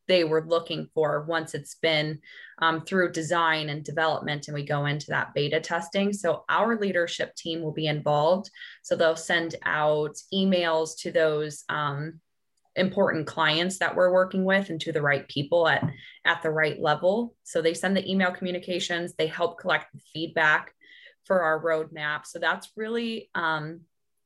they 0.08 0.24
were 0.24 0.44
looking 0.44 0.88
for 0.94 1.22
once 1.24 1.54
it's 1.54 1.76
been 1.76 2.18
um, 2.60 2.80
through 2.80 3.12
design 3.12 3.68
and 3.68 3.84
development 3.84 4.48
and 4.48 4.54
we 4.54 4.64
go 4.64 4.86
into 4.86 5.06
that 5.08 5.34
beta 5.34 5.60
testing. 5.60 6.12
So 6.12 6.44
our 6.48 6.78
leadership 6.78 7.34
team 7.36 7.62
will 7.62 7.72
be 7.72 7.86
involved. 7.86 8.50
So 8.82 8.96
they'll 8.96 9.16
send 9.16 9.54
out 9.64 10.16
emails 10.34 10.98
to 11.00 11.12
those 11.12 11.64
um, 11.68 12.20
important 12.78 13.26
clients 13.26 13.78
that 13.78 13.94
we're 13.94 14.12
working 14.12 14.44
with 14.44 14.70
and 14.70 14.80
to 14.80 14.92
the 14.92 15.02
right 15.02 15.28
people 15.28 15.68
at 15.68 15.84
at 16.24 16.42
the 16.42 16.50
right 16.50 16.80
level 16.80 17.34
so 17.42 17.60
they 17.60 17.74
send 17.74 17.96
the 17.96 18.08
email 18.08 18.30
communications 18.30 19.14
they 19.14 19.26
help 19.26 19.58
collect 19.58 19.92
the 19.92 20.00
feedback 20.12 20.72
for 21.24 21.42
our 21.42 21.60
roadmap 21.60 22.24
so 22.24 22.38
that's 22.38 22.70
really 22.76 23.30
um, 23.34 23.80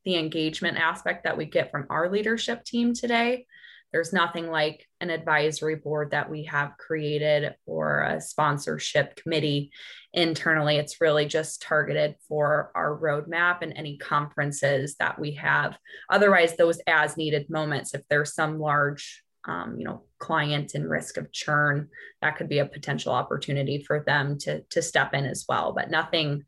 the 0.05 0.17
engagement 0.17 0.77
aspect 0.77 1.25
that 1.25 1.37
we 1.37 1.47
get 1.47 1.71
from 1.71 1.87
our 1.89 2.11
leadership 2.11 2.63
team 2.65 2.93
today 2.93 3.47
there's 3.93 4.13
nothing 4.13 4.51
like 4.51 4.87
an 5.01 5.11
advisory 5.11 5.77
board 5.77 6.13
that 6.13 6.31
we 6.31 6.45
have 6.45 6.77
created 6.79 7.55
or 7.67 8.03
a 8.03 8.21
sponsorship 8.21 9.17
committee 9.17 9.71
internally. 10.15 10.77
It's 10.77 11.01
really 11.01 11.27
just 11.27 11.63
targeted 11.63 12.17
for 12.27 12.73
our 12.75 12.97
roadmap 12.99 13.59
and 13.61 13.73
any 13.77 13.99
conferences 13.99 14.97
that 14.99 15.19
we 15.19 15.33
have. 15.33 15.77
Otherwise, 16.11 16.57
those 16.57 16.81
as 16.87 17.17
needed 17.17 17.51
moments, 17.51 17.95
if 17.95 18.03
there's 18.09 18.35
some 18.35 18.59
large 18.59 19.23
um, 19.45 19.77
you 19.77 19.85
know, 19.85 20.05
client 20.19 20.75
and 20.75 20.89
risk 20.89 21.17
of 21.17 21.33
churn, 21.33 21.89
that 22.21 22.37
could 22.37 22.49
be 22.49 22.61
a 22.61 22.67
potential 22.67 23.13
opportunity 23.13 23.83
for 23.83 24.05
them 24.07 24.39
to, 24.39 24.63
to 24.71 24.81
step 24.81 25.15
in 25.15 25.27
as 25.27 25.45
well, 25.49 25.73
but 25.73 25.91
nothing 25.91 26.45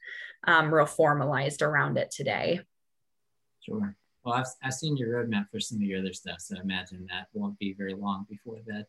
um, 0.46 0.72
real 0.72 0.86
formalized 0.86 1.60
around 1.60 1.98
it 1.98 2.10
today. 2.10 2.60
Sure. 3.60 3.96
Well, 4.24 4.34
I've, 4.34 4.46
I've 4.62 4.74
seen 4.74 4.96
your 4.96 5.22
roadmap 5.22 5.50
for 5.50 5.60
some 5.60 5.78
of 5.78 5.82
your 5.82 6.00
other 6.00 6.14
stuff, 6.14 6.40
so 6.40 6.56
I 6.56 6.60
imagine 6.62 7.06
that 7.10 7.28
won't 7.34 7.58
be 7.58 7.74
very 7.74 7.92
long 7.92 8.26
before 8.28 8.58
that 8.66 8.88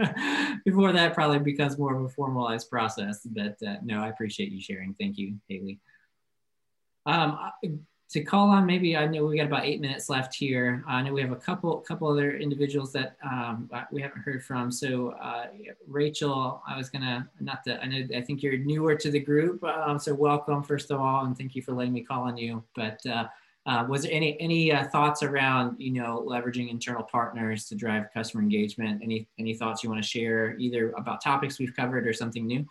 uh, 0.00 0.54
before 0.64 0.92
that 0.92 1.14
probably 1.14 1.40
becomes 1.40 1.76
more 1.76 1.96
of 1.96 2.04
a 2.04 2.08
formalized 2.08 2.70
process. 2.70 3.26
But 3.26 3.56
uh, 3.66 3.76
no, 3.82 4.00
I 4.00 4.08
appreciate 4.08 4.52
you 4.52 4.60
sharing. 4.60 4.94
Thank 4.94 5.18
you, 5.18 5.34
Haley. 5.48 5.80
Um, 7.06 7.36
to 8.10 8.22
call 8.22 8.50
on 8.50 8.66
maybe 8.66 8.96
I 8.96 9.06
know 9.06 9.24
we 9.24 9.38
got 9.38 9.46
about 9.46 9.64
eight 9.64 9.80
minutes 9.80 10.08
left 10.08 10.32
here. 10.32 10.84
I 10.86 11.02
know 11.02 11.12
we 11.12 11.22
have 11.22 11.32
a 11.32 11.36
couple 11.36 11.80
couple 11.80 12.06
other 12.08 12.36
individuals 12.36 12.92
that 12.92 13.16
um, 13.24 13.68
we 13.90 14.00
haven't 14.00 14.20
heard 14.20 14.44
from. 14.44 14.70
So 14.70 15.16
uh, 15.20 15.46
Rachel, 15.88 16.62
I 16.68 16.76
was 16.76 16.88
gonna 16.88 17.28
not 17.40 17.64
that 17.64 17.82
I 17.82 17.86
know 17.86 18.06
I 18.16 18.20
think 18.20 18.44
you're 18.44 18.58
newer 18.58 18.94
to 18.94 19.10
the 19.10 19.18
group, 19.18 19.64
um, 19.64 19.98
so 19.98 20.14
welcome 20.14 20.62
first 20.62 20.92
of 20.92 21.00
all, 21.00 21.24
and 21.24 21.36
thank 21.36 21.56
you 21.56 21.62
for 21.62 21.72
letting 21.72 21.94
me 21.94 22.02
call 22.02 22.22
on 22.22 22.36
you. 22.36 22.62
But 22.76 23.00
uh, 23.64 23.86
was 23.88 24.02
there 24.02 24.12
any 24.12 24.40
any 24.40 24.72
uh, 24.72 24.84
thoughts 24.88 25.22
around 25.22 25.76
you 25.78 25.92
know 25.92 26.24
leveraging 26.26 26.70
internal 26.70 27.02
partners 27.02 27.66
to 27.66 27.74
drive 27.74 28.06
customer 28.12 28.42
engagement? 28.42 29.00
Any 29.02 29.28
any 29.38 29.54
thoughts 29.54 29.84
you 29.84 29.90
want 29.90 30.02
to 30.02 30.08
share 30.08 30.56
either 30.58 30.90
about 30.92 31.22
topics 31.22 31.58
we've 31.58 31.74
covered 31.74 32.06
or 32.06 32.12
something 32.12 32.46
new? 32.46 32.66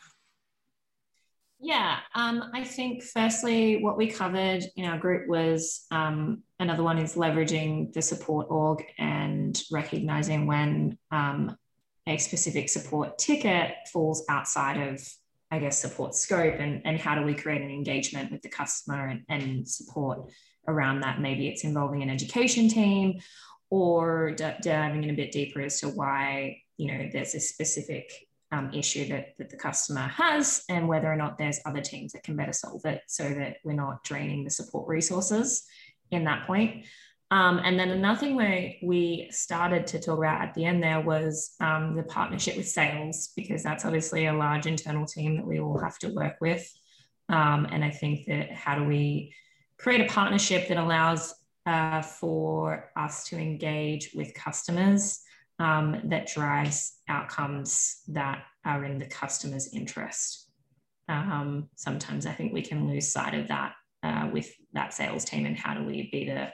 Yeah, 1.63 1.99
um, 2.15 2.49
I 2.53 2.63
think 2.63 3.03
firstly, 3.03 3.83
what 3.83 3.95
we 3.95 4.07
covered 4.07 4.63
in 4.75 4.85
our 4.85 4.97
group 4.97 5.29
was 5.29 5.85
um, 5.91 6.41
another 6.59 6.81
one 6.81 6.97
is 6.97 7.13
leveraging 7.13 7.93
the 7.93 8.01
support 8.01 8.47
org 8.49 8.83
and 8.97 9.61
recognizing 9.71 10.47
when 10.47 10.97
um, 11.11 11.55
a 12.07 12.17
specific 12.17 12.67
support 12.67 13.19
ticket 13.19 13.75
falls 13.93 14.25
outside 14.27 14.77
of, 14.77 15.07
I 15.51 15.59
guess, 15.59 15.79
support 15.79 16.15
scope 16.15 16.55
and, 16.57 16.81
and 16.83 16.99
how 16.99 17.13
do 17.13 17.21
we 17.21 17.35
create 17.35 17.61
an 17.61 17.69
engagement 17.69 18.31
with 18.31 18.41
the 18.41 18.49
customer 18.49 19.07
and, 19.07 19.23
and 19.29 19.67
support 19.67 20.31
around 20.67 21.01
that. 21.01 21.21
Maybe 21.21 21.47
it's 21.47 21.63
involving 21.63 22.03
an 22.03 22.09
education 22.09 22.69
team 22.69 23.19
or 23.69 24.31
d- 24.31 24.51
diving 24.61 25.03
in 25.03 25.09
a 25.09 25.15
bit 25.15 25.31
deeper 25.31 25.61
as 25.61 25.79
to 25.79 25.87
why, 25.87 26.61
you 26.77 26.87
know, 26.87 27.09
there's 27.11 27.35
a 27.35 27.39
specific 27.39 28.11
um, 28.51 28.71
issue 28.73 29.07
that, 29.07 29.29
that 29.37 29.49
the 29.49 29.57
customer 29.57 30.01
has 30.01 30.63
and 30.69 30.87
whether 30.87 31.11
or 31.11 31.15
not 31.15 31.37
there's 31.37 31.61
other 31.65 31.81
teams 31.81 32.11
that 32.11 32.23
can 32.23 32.35
better 32.35 32.53
solve 32.53 32.83
it 32.85 33.01
so 33.07 33.23
that 33.23 33.57
we're 33.63 33.73
not 33.73 34.03
draining 34.03 34.43
the 34.43 34.49
support 34.49 34.87
resources 34.87 35.63
in 36.11 36.25
that 36.25 36.45
point. 36.45 36.85
Um, 37.31 37.61
and 37.63 37.79
then 37.79 37.91
another 37.91 38.19
thing 38.19 38.35
where 38.35 38.73
we 38.83 39.29
started 39.31 39.87
to 39.87 40.01
talk 40.01 40.17
about 40.17 40.41
at 40.41 40.53
the 40.53 40.65
end 40.65 40.83
there 40.83 40.99
was 40.99 41.55
um, 41.61 41.95
the 41.95 42.03
partnership 42.03 42.57
with 42.57 42.67
sales, 42.67 43.31
because 43.37 43.63
that's 43.63 43.85
obviously 43.85 44.25
a 44.25 44.33
large 44.33 44.65
internal 44.67 45.05
team 45.05 45.37
that 45.37 45.47
we 45.47 45.61
all 45.61 45.79
have 45.79 45.97
to 45.99 46.09
work 46.09 46.35
with. 46.41 46.69
Um, 47.29 47.67
and 47.71 47.85
I 47.85 47.89
think 47.89 48.25
that 48.25 48.51
how 48.51 48.75
do 48.75 48.83
we 48.83 49.33
create 49.81 50.01
a 50.01 50.13
partnership 50.13 50.67
that 50.67 50.77
allows 50.77 51.33
uh, 51.65 52.03
for 52.03 52.91
us 52.95 53.23
to 53.23 53.37
engage 53.37 54.11
with 54.13 54.31
customers 54.35 55.21
um, 55.57 55.99
that 56.05 56.27
drives 56.27 56.99
outcomes 57.07 58.01
that 58.07 58.43
are 58.63 58.85
in 58.85 58.99
the 58.99 59.05
customer's 59.07 59.73
interest. 59.73 60.49
Um, 61.09 61.67
sometimes 61.75 62.27
I 62.27 62.31
think 62.31 62.53
we 62.53 62.61
can 62.61 62.87
lose 62.87 63.11
sight 63.11 63.33
of 63.33 63.47
that 63.47 63.73
uh, 64.03 64.29
with 64.31 64.53
that 64.73 64.93
sales 64.93 65.25
team 65.25 65.45
and 65.47 65.57
how 65.57 65.73
do 65.73 65.83
we 65.83 66.09
be 66.11 66.25
the, 66.25 66.49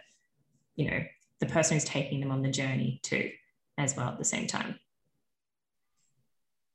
you 0.78 0.90
know, 0.90 1.00
the 1.40 1.48
person 1.48 1.76
who's 1.76 1.84
taking 1.84 2.22
them 2.22 2.32
on 2.32 2.42
the 2.42 2.50
journey 2.50 3.02
too, 3.04 3.30
as 3.78 3.96
well 3.96 4.08
at 4.08 4.18
the 4.18 4.26
same 4.26 4.48
time. 4.48 4.80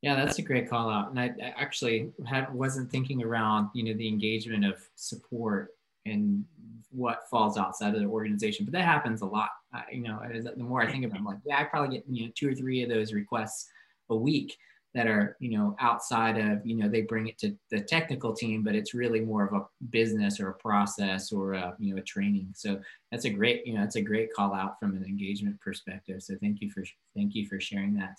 Yeah, 0.02 0.16
that's 0.16 0.38
a 0.38 0.42
great 0.42 0.68
call 0.68 0.90
out. 0.90 1.10
And 1.10 1.18
I, 1.18 1.30
I 1.42 1.54
actually 1.56 2.10
had, 2.26 2.52
wasn't 2.52 2.90
thinking 2.90 3.22
around, 3.22 3.70
you 3.74 3.84
know, 3.84 3.94
the 3.94 4.08
engagement 4.08 4.64
of 4.64 4.76
support 4.96 5.70
and 6.06 6.44
what 6.90 7.28
falls 7.30 7.56
outside 7.56 7.94
of 7.94 8.00
the 8.00 8.06
organization. 8.06 8.66
But 8.66 8.72
that 8.72 8.84
happens 8.84 9.22
a 9.22 9.26
lot. 9.26 9.50
Uh, 9.74 9.80
you 9.90 10.02
know, 10.02 10.20
the 10.30 10.62
more 10.62 10.82
I 10.82 10.90
think 10.90 11.04
about 11.04 11.16
it, 11.16 11.20
I'm 11.20 11.24
like, 11.24 11.38
yeah, 11.44 11.58
I 11.58 11.64
probably 11.64 11.96
get, 11.96 12.04
you 12.08 12.26
know, 12.26 12.32
two 12.34 12.50
or 12.50 12.54
three 12.54 12.82
of 12.82 12.90
those 12.90 13.12
requests 13.12 13.68
a 14.10 14.16
week 14.16 14.58
that 14.94 15.06
are, 15.06 15.38
you 15.40 15.56
know, 15.56 15.74
outside 15.80 16.36
of, 16.36 16.66
you 16.66 16.76
know, 16.76 16.86
they 16.86 17.00
bring 17.00 17.26
it 17.26 17.38
to 17.38 17.56
the 17.70 17.80
technical 17.80 18.34
team, 18.34 18.62
but 18.62 18.74
it's 18.74 18.92
really 18.92 19.20
more 19.20 19.42
of 19.46 19.54
a 19.54 19.64
business 19.88 20.38
or 20.38 20.50
a 20.50 20.54
process 20.54 21.32
or, 21.32 21.54
a, 21.54 21.74
you 21.78 21.94
know, 21.94 22.00
a 22.00 22.04
training. 22.04 22.48
So 22.54 22.78
that's 23.10 23.24
a 23.24 23.30
great, 23.30 23.66
you 23.66 23.72
know, 23.72 23.80
that's 23.80 23.96
a 23.96 24.02
great 24.02 24.34
call 24.34 24.52
out 24.54 24.78
from 24.78 24.94
an 24.94 25.04
engagement 25.04 25.58
perspective. 25.62 26.22
So 26.22 26.34
thank 26.42 26.60
you 26.60 26.70
for, 26.70 26.84
thank 27.16 27.34
you 27.34 27.46
for 27.46 27.58
sharing 27.58 27.94
that. 27.94 28.18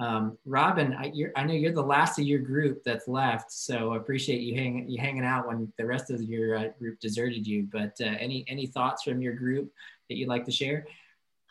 Um, 0.00 0.38
Robin, 0.46 0.94
I, 0.94 1.12
I, 1.36 1.44
know 1.44 1.52
you're 1.52 1.72
the 1.72 1.82
last 1.82 2.18
of 2.18 2.24
your 2.24 2.38
group 2.38 2.82
that's 2.84 3.06
left, 3.06 3.52
so 3.52 3.92
I 3.92 3.98
appreciate 3.98 4.40
you 4.40 4.54
hanging 4.54 4.88
you 4.88 4.98
hanging 4.98 5.24
out 5.24 5.46
when 5.46 5.70
the 5.76 5.84
rest 5.84 6.10
of 6.10 6.22
your 6.22 6.56
uh, 6.56 6.68
group 6.78 6.98
deserted 7.00 7.46
you. 7.46 7.68
But 7.70 7.96
uh, 8.00 8.16
any 8.18 8.44
any 8.48 8.66
thoughts 8.66 9.02
from 9.02 9.20
your 9.20 9.34
group 9.34 9.70
that 10.08 10.16
you'd 10.16 10.28
like 10.28 10.46
to 10.46 10.52
share? 10.52 10.86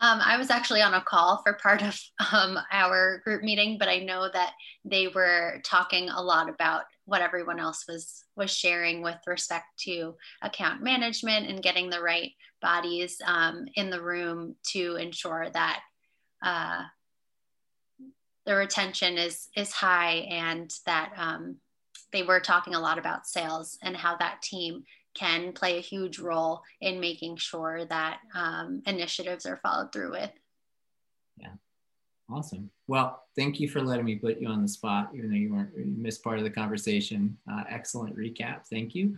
Um, 0.00 0.18
I 0.24 0.36
was 0.36 0.50
actually 0.50 0.82
on 0.82 0.94
a 0.94 1.02
call 1.02 1.42
for 1.44 1.52
part 1.62 1.82
of 1.82 1.96
um, 2.32 2.58
our 2.72 3.18
group 3.22 3.42
meeting, 3.42 3.76
but 3.78 3.88
I 3.88 3.98
know 3.98 4.28
that 4.32 4.54
they 4.84 5.06
were 5.08 5.60
talking 5.62 6.08
a 6.08 6.20
lot 6.20 6.48
about 6.48 6.84
what 7.04 7.22
everyone 7.22 7.60
else 7.60 7.84
was 7.86 8.24
was 8.34 8.50
sharing 8.50 9.00
with 9.00 9.18
respect 9.28 9.66
to 9.84 10.16
account 10.42 10.82
management 10.82 11.46
and 11.48 11.62
getting 11.62 11.88
the 11.88 12.02
right 12.02 12.32
bodies 12.60 13.16
um, 13.26 13.66
in 13.76 13.90
the 13.90 14.02
room 14.02 14.56
to 14.72 14.96
ensure 14.96 15.48
that 15.50 15.82
uh, 16.42 16.82
the 18.46 18.54
retention 18.54 19.18
is 19.18 19.48
is 19.56 19.72
high 19.72 20.26
and 20.30 20.72
that 20.86 21.12
um, 21.16 21.56
they 22.12 22.22
were 22.22 22.40
talking 22.40 22.74
a 22.74 22.80
lot 22.80 22.98
about 22.98 23.26
sales 23.26 23.78
and 23.82 23.96
how 23.96 24.16
that 24.16 24.42
team 24.42 24.84
can 25.14 25.52
play 25.52 25.76
a 25.76 25.82
huge 25.82 26.18
role 26.18 26.62
in 26.80 27.00
making 27.00 27.36
sure 27.36 27.84
that 27.86 28.20
um, 28.34 28.82
initiatives 28.86 29.44
are 29.44 29.60
followed 29.62 29.92
through 29.92 30.12
with. 30.12 30.30
Yeah, 31.36 31.52
awesome. 32.30 32.70
Well, 32.86 33.22
thank 33.36 33.60
you 33.60 33.68
for 33.68 33.80
letting 33.80 34.04
me 34.04 34.16
put 34.16 34.40
you 34.40 34.48
on 34.48 34.62
the 34.62 34.68
spot, 34.68 35.10
even 35.14 35.30
though 35.30 35.36
you 35.36 35.52
weren't 35.52 35.70
you 35.76 35.94
missed 35.96 36.22
part 36.22 36.38
of 36.38 36.44
the 36.44 36.50
conversation. 36.50 37.36
Uh, 37.50 37.64
excellent 37.68 38.16
recap. 38.16 38.66
Thank 38.68 38.94
you. 38.94 39.16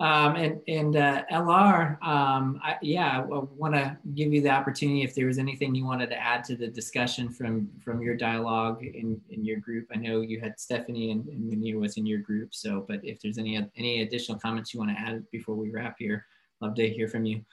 Um, 0.00 0.36
and 0.36 0.60
and 0.68 0.96
uh, 0.96 1.24
LR, 1.32 2.00
um, 2.04 2.60
I, 2.62 2.76
yeah, 2.82 3.18
I 3.18 3.24
want 3.26 3.74
to 3.74 3.98
give 4.14 4.32
you 4.32 4.40
the 4.40 4.50
opportunity 4.50 5.02
if 5.02 5.12
there 5.16 5.26
was 5.26 5.38
anything 5.38 5.74
you 5.74 5.84
wanted 5.84 6.08
to 6.10 6.16
add 6.16 6.44
to 6.44 6.56
the 6.56 6.68
discussion 6.68 7.30
from 7.30 7.68
from 7.84 8.00
your 8.00 8.16
dialogue 8.16 8.84
in, 8.84 9.20
in 9.30 9.44
your 9.44 9.58
group. 9.58 9.88
I 9.92 9.96
know 9.96 10.20
you 10.20 10.40
had 10.40 10.60
Stephanie 10.60 11.10
and, 11.10 11.26
and 11.26 11.50
Munir 11.50 11.80
was 11.80 11.96
in 11.96 12.06
your 12.06 12.20
group. 12.20 12.54
So, 12.54 12.84
but 12.86 13.00
if 13.02 13.20
there's 13.20 13.38
any 13.38 13.56
any 13.76 14.02
additional 14.02 14.38
comments 14.38 14.72
you 14.72 14.78
want 14.78 14.92
to 14.92 15.00
add 15.00 15.24
before 15.32 15.56
we 15.56 15.70
wrap 15.70 15.96
here, 15.98 16.24
love 16.60 16.76
to 16.76 16.88
hear 16.88 17.08
from 17.08 17.24
you. 17.24 17.44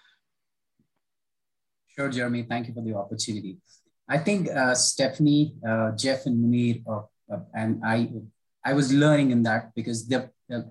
Sure, 1.88 2.10
Jeremy. 2.10 2.43
Thank 2.43 2.67
you 2.67 2.73
for 2.75 2.84
the 2.84 2.93
opportunity. 2.93 3.58
I 4.08 4.19
think 4.19 4.49
uh, 4.49 4.75
Stephanie, 4.75 5.55
uh, 5.67 5.91
Jeff, 5.95 6.25
and 6.27 6.38
Munir, 6.43 6.84
uh, 6.88 7.01
uh, 7.34 7.39
and 7.55 7.81
I, 7.84 8.12
I 8.63 8.73
was 8.73 8.93
learning 8.93 9.31
in 9.31 9.43
that 9.43 9.73
because 9.73 10.12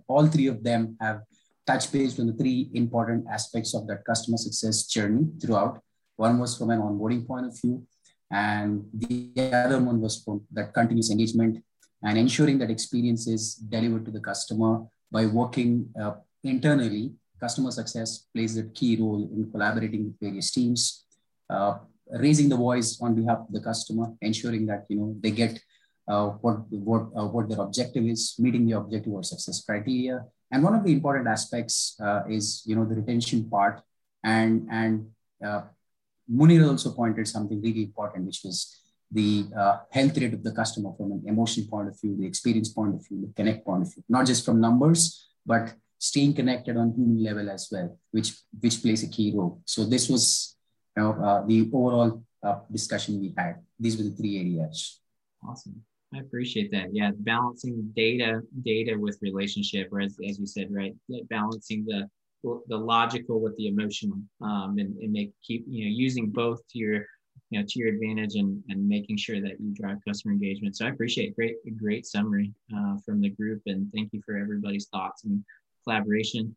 all 0.06 0.26
three 0.26 0.46
of 0.46 0.62
them 0.62 0.96
have 1.00 1.22
touch 1.66 1.90
base 1.92 2.18
on 2.18 2.26
the 2.26 2.32
three 2.34 2.70
important 2.74 3.24
aspects 3.30 3.74
of 3.74 3.86
that 3.86 4.04
customer 4.04 4.36
success 4.36 4.86
journey 4.86 5.26
throughout. 5.40 5.80
One 6.16 6.38
was 6.38 6.56
from 6.56 6.70
an 6.70 6.80
onboarding 6.80 7.26
point 7.26 7.46
of 7.46 7.60
view, 7.60 7.86
and 8.30 8.84
the 8.92 9.32
other 9.36 9.80
one 9.80 10.00
was 10.00 10.22
from 10.22 10.42
that 10.52 10.72
continuous 10.74 11.10
engagement 11.10 11.62
and 12.04 12.18
ensuring 12.18 12.58
that 12.58 12.70
experience 12.70 13.26
is 13.26 13.54
delivered 13.54 14.04
to 14.04 14.10
the 14.10 14.20
customer 14.20 14.82
by 15.10 15.26
working 15.26 15.88
uh, 16.00 16.12
internally. 16.44 17.12
Customer 17.40 17.70
success 17.70 18.26
plays 18.34 18.56
a 18.56 18.64
key 18.64 18.96
role 18.96 19.28
in 19.34 19.50
collaborating 19.50 20.04
with 20.04 20.20
various 20.20 20.50
teams, 20.50 21.04
uh, 21.50 21.78
raising 22.10 22.48
the 22.48 22.56
voice 22.56 22.98
on 23.00 23.14
behalf 23.14 23.38
of 23.38 23.52
the 23.52 23.60
customer, 23.60 24.12
ensuring 24.20 24.66
that 24.66 24.84
you 24.88 24.96
know 24.96 25.16
they 25.20 25.30
get 25.30 25.58
uh, 26.08 26.28
what 26.44 26.58
what 26.70 27.02
uh, 27.16 27.26
what 27.26 27.48
their 27.48 27.60
objective 27.60 28.04
is, 28.04 28.34
meeting 28.38 28.66
the 28.66 28.76
objective 28.76 29.12
or 29.12 29.22
success 29.22 29.64
criteria, 29.64 30.24
and 30.54 30.62
one 30.62 30.76
of 30.76 30.84
the 30.84 30.92
important 30.92 31.26
aspects 31.26 31.96
uh, 32.00 32.22
is, 32.30 32.62
you 32.64 32.76
know, 32.76 32.84
the 32.84 32.94
retention 32.94 33.50
part. 33.50 33.82
And, 34.22 34.68
and 34.70 35.08
uh, 35.44 35.62
Munir 36.32 36.70
also 36.70 36.92
pointed 36.92 37.26
something 37.26 37.60
really 37.60 37.82
important, 37.82 38.26
which 38.26 38.42
was 38.44 38.80
the 39.10 39.46
uh, 39.58 39.78
health 39.90 40.16
rate 40.16 40.32
of 40.32 40.44
the 40.44 40.52
customer 40.52 40.92
from 40.96 41.10
an 41.10 41.22
emotion 41.26 41.66
point 41.66 41.88
of 41.88 42.00
view, 42.00 42.16
the 42.16 42.24
experience 42.24 42.68
point 42.68 42.94
of 42.94 43.04
view, 43.04 43.20
the 43.26 43.32
connect 43.34 43.66
point 43.66 43.82
of 43.82 43.92
view, 43.92 44.04
not 44.08 44.26
just 44.26 44.44
from 44.44 44.60
numbers, 44.60 45.26
but 45.44 45.74
staying 45.98 46.34
connected 46.34 46.76
on 46.76 46.94
human 46.94 47.20
level 47.24 47.50
as 47.50 47.68
well, 47.72 47.98
which, 48.12 48.32
which 48.60 48.80
plays 48.80 49.02
a 49.02 49.08
key 49.08 49.34
role. 49.34 49.60
So 49.64 49.84
this 49.84 50.08
was 50.08 50.56
you 50.96 51.02
know, 51.02 51.12
uh, 51.14 51.44
the 51.44 51.68
overall 51.72 52.22
uh, 52.44 52.60
discussion 52.70 53.20
we 53.20 53.34
had. 53.36 53.56
These 53.80 53.96
were 53.96 54.04
the 54.04 54.14
three 54.14 54.38
areas. 54.38 55.00
Awesome. 55.44 55.82
I 56.14 56.18
appreciate 56.20 56.70
that. 56.70 56.94
Yeah, 56.94 57.10
balancing 57.18 57.92
data 57.96 58.40
data 58.62 58.96
with 58.96 59.18
relationship, 59.20 59.88
or 59.92 60.00
as, 60.00 60.16
as 60.28 60.38
you 60.38 60.46
said, 60.46 60.68
right, 60.70 60.94
balancing 61.28 61.84
the 61.86 62.08
the 62.68 62.76
logical 62.76 63.40
with 63.40 63.56
the 63.56 63.68
emotional, 63.68 64.18
um, 64.42 64.76
and, 64.78 64.96
and 64.98 65.12
make 65.12 65.32
keep 65.42 65.64
you 65.66 65.84
know 65.84 65.90
using 65.90 66.30
both 66.30 66.60
to 66.68 66.78
your 66.78 67.06
you 67.50 67.58
know 67.58 67.66
to 67.66 67.78
your 67.78 67.88
advantage 67.88 68.34
and 68.36 68.62
and 68.68 68.86
making 68.86 69.16
sure 69.16 69.40
that 69.40 69.60
you 69.60 69.74
drive 69.74 69.98
customer 70.06 70.32
engagement. 70.32 70.76
So 70.76 70.86
I 70.86 70.90
appreciate 70.90 71.34
great 71.34 71.56
great 71.76 72.06
summary 72.06 72.52
uh, 72.76 72.96
from 73.04 73.20
the 73.20 73.30
group, 73.30 73.62
and 73.66 73.90
thank 73.92 74.12
you 74.12 74.20
for 74.24 74.36
everybody's 74.36 74.88
thoughts 74.88 75.24
and 75.24 75.44
collaboration. 75.84 76.54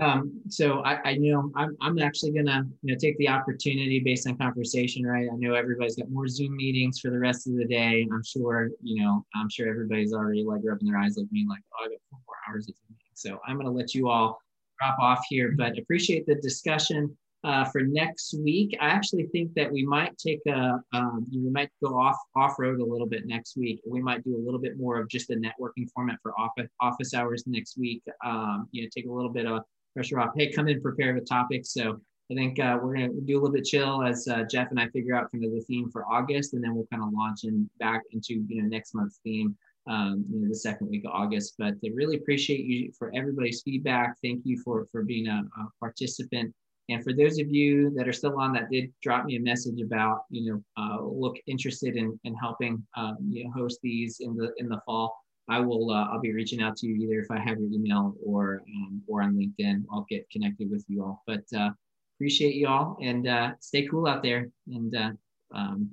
Um, 0.00 0.40
so 0.48 0.82
I, 0.84 1.10
I 1.10 1.14
know 1.16 1.50
I'm, 1.56 1.76
I'm 1.80 1.98
actually 1.98 2.32
gonna 2.32 2.66
you 2.82 2.92
know 2.92 2.98
take 2.98 3.16
the 3.18 3.28
opportunity 3.28 4.00
based 4.00 4.28
on 4.28 4.36
conversation, 4.36 5.04
right? 5.04 5.28
I 5.32 5.36
know 5.36 5.54
everybody's 5.54 5.96
got 5.96 6.10
more 6.10 6.28
Zoom 6.28 6.56
meetings 6.56 7.00
for 7.00 7.10
the 7.10 7.18
rest 7.18 7.46
of 7.46 7.56
the 7.56 7.64
day. 7.64 8.06
I'm 8.12 8.22
sure 8.24 8.70
you 8.82 9.02
know 9.02 9.24
I'm 9.34 9.48
sure 9.48 9.68
everybody's 9.68 10.12
already 10.12 10.44
like 10.44 10.60
rubbing 10.64 10.88
their 10.88 10.98
eyes 10.98 11.16
like 11.16 11.30
me, 11.32 11.46
like 11.48 11.62
oh, 11.74 11.86
I 11.86 11.88
got 11.88 11.98
four 12.10 12.34
hours 12.48 12.68
of 12.68 12.76
Zoom. 12.76 12.96
So 13.14 13.38
I'm 13.46 13.56
gonna 13.56 13.70
let 13.70 13.94
you 13.94 14.08
all 14.08 14.40
drop 14.80 14.98
off 15.00 15.24
here, 15.28 15.54
but 15.56 15.78
appreciate 15.78 16.26
the 16.26 16.36
discussion. 16.36 17.16
Uh, 17.44 17.64
for 17.66 17.82
next 17.82 18.34
week, 18.42 18.76
I 18.80 18.86
actually 18.86 19.26
think 19.26 19.54
that 19.54 19.70
we 19.70 19.84
might 19.84 20.16
take 20.18 20.40
a, 20.48 20.80
um, 20.92 21.26
we 21.32 21.50
might 21.50 21.70
go 21.82 21.98
off 21.98 22.16
off 22.34 22.58
road 22.58 22.80
a 22.80 22.84
little 22.84 23.06
bit 23.06 23.26
next 23.26 23.56
week. 23.56 23.80
We 23.86 24.02
might 24.02 24.24
do 24.24 24.36
a 24.36 24.42
little 24.44 24.60
bit 24.60 24.78
more 24.78 25.00
of 25.00 25.08
just 25.08 25.30
a 25.30 25.34
networking 25.34 25.88
format 25.94 26.16
for 26.22 26.32
office 26.38 26.68
office 26.80 27.14
hours 27.14 27.44
next 27.46 27.78
week. 27.78 28.02
Um, 28.24 28.68
you 28.72 28.82
know, 28.82 28.88
take 28.94 29.06
a 29.06 29.12
little 29.12 29.30
bit 29.32 29.46
of 29.46 29.62
pressure 29.94 30.18
off. 30.18 30.30
Hey, 30.36 30.50
come 30.50 30.68
in 30.68 30.80
prepared 30.82 31.14
with 31.14 31.28
topics. 31.28 31.72
So 31.72 32.00
I 32.30 32.34
think 32.34 32.58
uh, 32.58 32.78
we're 32.82 32.94
gonna 32.94 33.08
do 33.24 33.34
a 33.34 33.40
little 33.40 33.54
bit 33.54 33.64
chill 33.64 34.02
as 34.02 34.26
uh, 34.26 34.42
Jeff 34.50 34.70
and 34.70 34.80
I 34.80 34.88
figure 34.88 35.14
out 35.14 35.30
kind 35.30 35.44
of 35.44 35.52
the 35.52 35.60
theme 35.60 35.90
for 35.90 36.04
August, 36.06 36.54
and 36.54 36.62
then 36.62 36.74
we'll 36.74 36.88
kind 36.90 37.02
of 37.02 37.12
launch 37.12 37.44
in 37.44 37.70
back 37.78 38.02
into 38.10 38.44
you 38.48 38.62
know 38.62 38.68
next 38.68 38.94
month's 38.94 39.20
theme 39.22 39.56
um, 39.88 40.24
you 40.30 40.40
know, 40.40 40.48
the 40.48 40.54
second 40.54 40.88
week 40.88 41.04
of 41.04 41.12
August. 41.12 41.54
But 41.58 41.74
I 41.84 41.88
really 41.94 42.16
appreciate 42.16 42.64
you 42.64 42.92
for 42.96 43.10
everybody's 43.14 43.62
feedback. 43.62 44.16
Thank 44.22 44.42
you 44.44 44.60
for, 44.62 44.86
for 44.92 45.02
being 45.02 45.26
a, 45.28 45.42
a, 45.58 45.68
participant. 45.80 46.54
And 46.88 47.04
for 47.04 47.12
those 47.12 47.38
of 47.38 47.50
you 47.50 47.90
that 47.96 48.08
are 48.08 48.12
still 48.12 48.38
on 48.38 48.52
that 48.54 48.70
did 48.70 48.92
drop 49.02 49.26
me 49.26 49.36
a 49.36 49.40
message 49.40 49.80
about, 49.80 50.20
you 50.30 50.50
know, 50.50 50.62
uh, 50.82 51.02
look 51.04 51.36
interested 51.46 51.96
in, 51.96 52.18
in 52.24 52.34
helping, 52.34 52.82
um, 52.96 53.18
you 53.28 53.44
know, 53.44 53.50
host 53.50 53.78
these 53.82 54.20
in 54.20 54.34
the, 54.36 54.52
in 54.56 54.68
the 54.68 54.80
fall. 54.86 55.14
I 55.50 55.60
will, 55.60 55.90
uh, 55.90 56.08
I'll 56.08 56.20
be 56.20 56.32
reaching 56.32 56.62
out 56.62 56.76
to 56.76 56.86
you 56.86 56.96
either 56.96 57.20
if 57.20 57.30
I 57.30 57.38
have 57.38 57.58
your 57.58 57.70
email 57.70 58.14
or, 58.24 58.62
um, 58.76 59.02
or 59.06 59.22
on 59.22 59.34
LinkedIn, 59.34 59.84
I'll 59.92 60.06
get 60.08 60.28
connected 60.30 60.70
with 60.70 60.84
you 60.88 61.02
all, 61.04 61.22
but, 61.26 61.44
uh, 61.56 61.70
appreciate 62.16 62.54
you 62.54 62.68
all 62.68 62.98
and, 63.00 63.26
uh, 63.26 63.52
stay 63.60 63.86
cool 63.86 64.06
out 64.06 64.22
there 64.22 64.50
and, 64.66 64.94
uh, 64.94 65.10
um, 65.54 65.90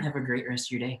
have 0.00 0.16
a 0.16 0.20
great 0.20 0.48
rest 0.48 0.68
of 0.68 0.78
your 0.78 0.88
day. 0.88 1.00